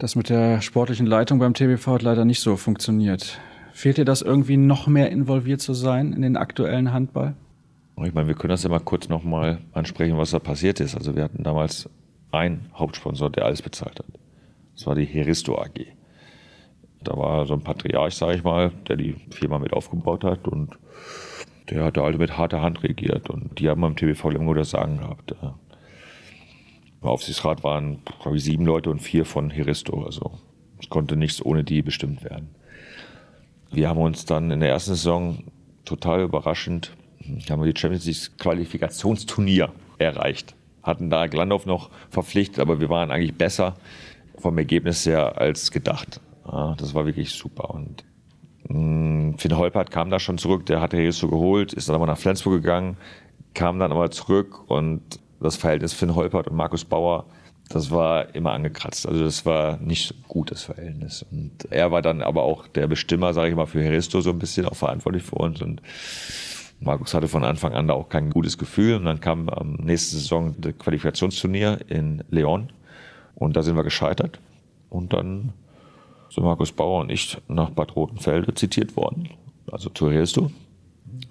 [0.00, 3.38] Das mit der sportlichen Leitung beim TBV hat leider nicht so funktioniert.
[3.74, 7.34] Fehlt dir das irgendwie noch mehr involviert zu sein in den aktuellen Handball?
[8.02, 10.94] Ich meine, wir können das ja mal kurz nochmal ansprechen, was da passiert ist.
[10.94, 11.86] Also wir hatten damals
[12.32, 14.06] einen Hauptsponsor, der alles bezahlt hat.
[14.74, 15.88] Das war die Heristo AG.
[17.04, 20.78] Da war so ein Patriarch, sage ich mal, der die Firma mit aufgebaut hat und
[21.68, 24.70] der hat da halt mit harter Hand regiert und die haben beim TBV Lemgo das
[24.70, 25.34] Sagen gehabt.
[27.08, 30.04] Aufsichtsrat waren, glaube ich, sieben Leute und vier von Heristo.
[30.04, 30.32] Also
[30.80, 32.54] es konnte nichts ohne die bestimmt werden.
[33.70, 35.44] Wir haben uns dann in der ersten Saison
[35.84, 36.92] total überraschend,
[37.48, 40.54] haben wir die Champions League Qualifikationsturnier erreicht.
[40.82, 43.76] Hatten da Glandorf noch verpflichtet, aber wir waren eigentlich besser
[44.38, 46.20] vom Ergebnis her als gedacht.
[46.50, 47.70] Ja, das war wirklich super.
[47.70, 48.04] Und
[48.68, 52.06] mh, mm, Finn Holpert kam da schon zurück, der hatte Heristo geholt, ist dann aber
[52.06, 52.96] nach Flensburg gegangen,
[53.54, 57.26] kam dann aber zurück und das Verhältnis Finn Holpert und Markus Bauer,
[57.68, 59.06] das war immer angekratzt.
[59.06, 61.24] Also das war nicht gut, das Verhältnis.
[61.30, 64.40] Und er war dann aber auch der Bestimmer, sage ich mal, für Heristo so ein
[64.40, 65.62] bisschen auch verantwortlich für uns.
[65.62, 65.80] Und
[66.80, 68.96] Markus hatte von Anfang an da auch kein gutes Gefühl.
[68.96, 72.72] Und dann kam am nächsten Saison das Qualifikationsturnier in Leon.
[73.36, 74.40] Und da sind wir gescheitert.
[74.88, 75.52] Und dann
[76.28, 79.30] sind Markus Bauer und ich nach Bad Rotenfelde zitiert worden.
[79.70, 80.50] Also zu Heristo.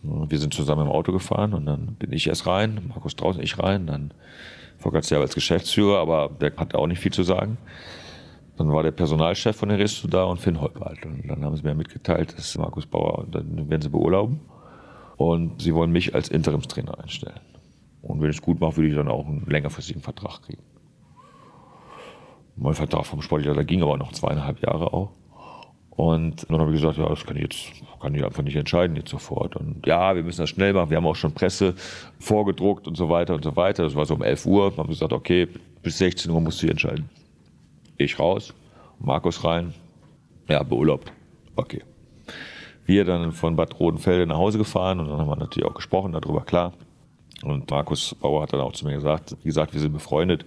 [0.02, 3.60] Wir sind zusammen im Auto gefahren und dann bin ich erst rein, Markus draußen, ich
[3.60, 4.14] rein, dann
[4.78, 7.58] Volker Zerr als Geschäftsführer, aber der hatte auch nicht viel zu sagen.
[8.58, 11.06] Dann war der Personalchef von der Resto da und Finn Holpert.
[11.06, 14.42] Und dann haben sie mir mitgeteilt, dass Markus Bauer, dann werden sie beurlauben.
[15.16, 17.40] Und sie wollen mich als Interimstrainer einstellen.
[18.02, 20.64] Und wenn ich es gut mache, würde ich dann auch einen längerfristigen Vertrag kriegen.
[22.56, 25.12] Mein Vertrag vom Sportleiter ging aber noch zweieinhalb Jahre auch.
[26.00, 28.96] Und dann habe ich gesagt, ja, das kann ich jetzt kann ich einfach nicht entscheiden
[28.96, 29.58] jetzt sofort.
[29.58, 30.90] Und ja, wir müssen das schnell machen.
[30.90, 31.76] Wir haben auch schon Presse
[32.20, 33.84] vorgedruckt und so weiter und so weiter.
[33.84, 34.72] Das war so um 11 Uhr.
[34.72, 35.50] Wir haben gesagt, okay,
[35.84, 37.10] bis 16 Uhr musst du entscheiden.
[37.98, 38.54] Ich raus,
[38.98, 39.74] Markus rein.
[40.48, 41.12] Ja, beurlaubt.
[41.58, 41.84] Okay.
[42.86, 46.14] Wir dann von Bad Rodenfelde nach Hause gefahren und dann haben wir natürlich auch gesprochen
[46.14, 46.72] darüber, klar.
[47.44, 50.46] Und Markus Bauer hat dann auch zu mir gesagt, wie gesagt, wir sind befreundet.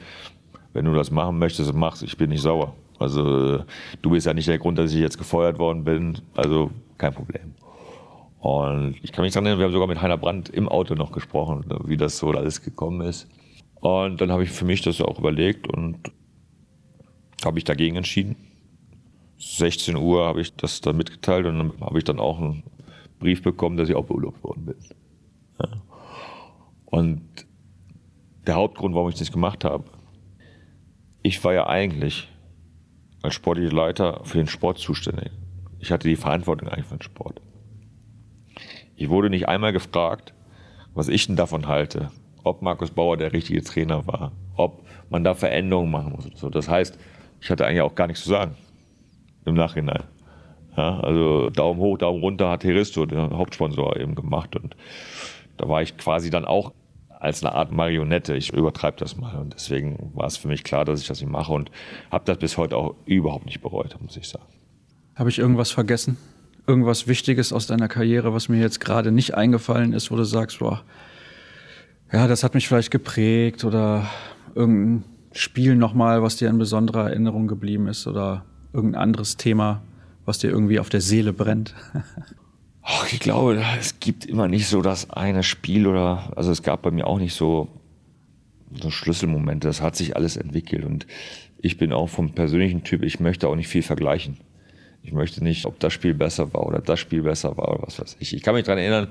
[0.73, 2.01] Wenn du das machen möchtest, mach's.
[2.01, 2.75] Ich bin nicht sauer.
[3.03, 3.65] Also
[4.01, 6.19] du bist ja nicht der Grund, dass ich jetzt gefeuert worden bin.
[6.35, 7.55] Also kein Problem.
[8.41, 11.13] Und ich kann mich daran erinnern, wir haben sogar mit Heiner Brandt im Auto noch
[11.13, 13.29] gesprochen, wie das so alles gekommen ist.
[13.81, 16.11] Und dann habe ich für mich das auch überlegt und
[17.45, 18.37] habe ich dagegen entschieden.
[19.39, 22.63] 16 Uhr habe ich das dann mitgeteilt und dann habe ich dann auch einen
[23.19, 24.77] Brief bekommen, dass ich auch beurlaubt worden bin.
[25.61, 25.69] Ja.
[26.87, 27.23] Und
[28.47, 29.85] der Hauptgrund, warum ich das gemacht habe,
[31.23, 32.29] ich war ja eigentlich
[33.23, 35.31] als sportlicher Leiter für den Sport zuständig.
[35.79, 37.41] Ich hatte die Verantwortung eigentlich für den Sport.
[38.97, 40.35] Ich wurde nicht einmal gefragt,
[40.95, 42.11] was ich denn davon halte,
[42.45, 46.29] ob Markus Bauer der richtige Trainer war, ob man da Veränderungen machen muss.
[46.35, 46.99] So, das heißt,
[47.41, 48.57] ich hatte eigentlich auch gar nichts zu sagen
[49.45, 50.05] im Nachhinein.
[50.77, 54.57] Ja, also Daumen hoch, Daumen runter hat Heristo, der Hauptsponsor, eben gemacht.
[54.57, 54.77] Und
[55.57, 56.73] da war ich quasi dann auch
[57.23, 58.35] als eine Art Marionette.
[58.35, 59.37] Ich übertreibe das mal.
[59.37, 61.71] Und deswegen war es für mich klar, dass ich das nicht mache und
[62.11, 64.53] habe das bis heute auch überhaupt nicht bereut, muss ich sagen.
[65.15, 66.17] Habe ich irgendwas vergessen?
[66.67, 70.59] Irgendwas Wichtiges aus deiner Karriere, was mir jetzt gerade nicht eingefallen ist, wo du sagst,
[70.59, 70.83] boah,
[72.13, 74.09] ja, das hat mich vielleicht geprägt oder
[74.57, 79.83] irgendein Spiel nochmal, was dir in besonderer Erinnerung geblieben ist oder irgendein anderes Thema,
[80.25, 81.75] was dir irgendwie auf der Seele brennt?
[82.83, 86.83] Ach, ich glaube, es gibt immer nicht so das eine Spiel oder, also es gab
[86.83, 87.69] bei mir auch nicht so,
[88.73, 89.69] so Schlüsselmomente.
[89.69, 91.07] Das hat sich alles entwickelt und
[91.59, 94.39] ich bin auch vom persönlichen Typ, ich möchte auch nicht viel vergleichen.
[95.05, 98.01] Ich möchte nicht, ob das Spiel besser war oder das Spiel besser war oder was
[98.01, 98.35] weiß ich.
[98.35, 99.09] Ich kann mich daran erinnern,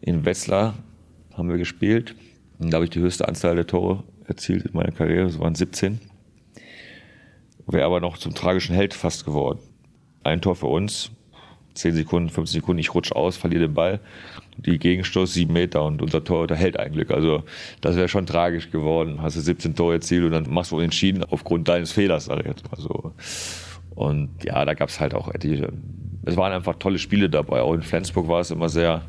[0.00, 0.74] in Wetzlar
[1.34, 2.14] haben wir gespielt
[2.58, 5.26] und da habe ich die höchste Anzahl der Tore erzielt in meiner Karriere.
[5.26, 6.00] Das waren 17.
[7.66, 9.58] Wäre aber noch zum tragischen Held fast geworden.
[10.22, 11.10] Ein Tor für uns,
[11.74, 14.00] 10 Sekunden, 15 Sekunden, ich rutsche aus, verliere den Ball.
[14.56, 17.10] Die Gegenstoß sieben Meter und unser Tor hält ein Glück.
[17.10, 17.42] Also
[17.80, 19.20] das wäre schon tragisch geworden.
[19.20, 22.44] Hast du 17 Tore erzielt und dann machst du entschieden aufgrund deines Fehlers, sag.
[23.94, 25.72] Und ja, da gab es halt auch etliche.
[26.24, 27.60] Es waren einfach tolle Spiele dabei.
[27.60, 29.02] Auch in Flensburg war es immer sehr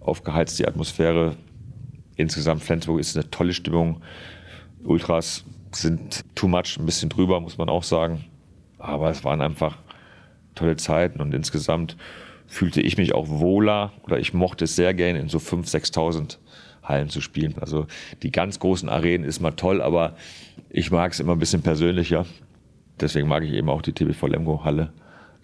[0.00, 1.36] aufgeheizt, die Atmosphäre.
[2.16, 4.02] Insgesamt Flensburg ist eine tolle Stimmung.
[4.82, 8.24] Ultras sind too much, ein bisschen drüber, muss man auch sagen.
[8.78, 9.78] Aber es waren einfach
[10.54, 11.96] tolle Zeiten und insgesamt
[12.46, 16.38] fühlte ich mich auch wohler oder ich mochte es sehr gerne in so 5.000, 6.000
[16.82, 17.54] Hallen zu spielen.
[17.60, 17.86] Also
[18.22, 20.16] die ganz großen Arenen ist mal toll, aber
[20.68, 22.26] ich mag es immer ein bisschen persönlicher.
[23.00, 24.92] Deswegen mag ich eben auch die TBV Lemgo Halle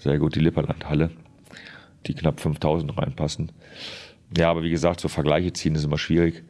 [0.00, 1.10] sehr gut, die Lipperland Halle,
[2.06, 3.52] die knapp 5000 reinpassen.
[4.36, 6.42] Ja, aber wie gesagt, so Vergleiche ziehen ist immer schwierig.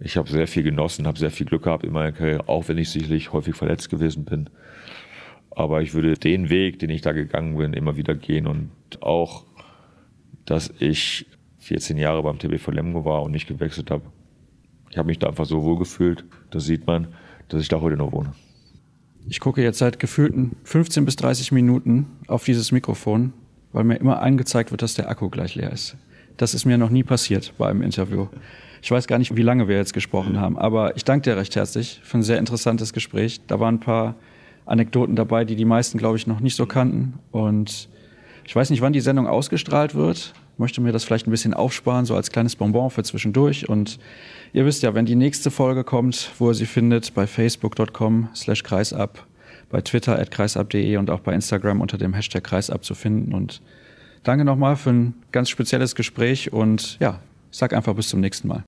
[0.00, 2.78] Ich habe sehr viel genossen, habe sehr viel Glück gehabt in meiner Karriere, auch wenn
[2.78, 4.50] ich sicherlich häufig verletzt gewesen bin.
[5.56, 9.46] Aber ich würde den Weg, den ich da gegangen bin, immer wieder gehen und auch,
[10.44, 11.26] dass ich
[11.60, 14.02] 14 Jahre beim TBV Lemgo war und nicht gewechselt habe.
[14.90, 17.08] Ich habe mich da einfach so wohl gefühlt, das sieht man,
[17.48, 18.34] dass ich da heute noch wohne.
[19.28, 23.32] Ich gucke jetzt seit gefühlten 15 bis 30 Minuten auf dieses Mikrofon,
[23.72, 25.96] weil mir immer angezeigt wird, dass der Akku gleich leer ist.
[26.36, 28.26] Das ist mir noch nie passiert bei einem Interview.
[28.82, 31.56] Ich weiß gar nicht, wie lange wir jetzt gesprochen haben, aber ich danke dir recht
[31.56, 33.40] herzlich für ein sehr interessantes Gespräch.
[33.46, 34.16] Da waren ein paar
[34.66, 37.18] Anekdoten dabei, die die meisten, glaube ich, noch nicht so kannten.
[37.30, 37.88] Und
[38.44, 40.34] ich weiß nicht, wann die Sendung ausgestrahlt wird.
[40.58, 43.68] Möchte mir das vielleicht ein bisschen aufsparen, so als kleines Bonbon für zwischendurch.
[43.68, 43.98] Und
[44.52, 48.62] ihr wisst ja, wenn die nächste Folge kommt, wo ihr sie findet, bei facebook.com slash
[48.62, 49.26] kreisab,
[49.70, 53.34] bei Twitter at kreisab.de und auch bei Instagram unter dem Hashtag kreisab zu finden.
[53.34, 53.60] Und
[54.22, 58.64] danke nochmal für ein ganz spezielles Gespräch und ja, sag einfach bis zum nächsten Mal.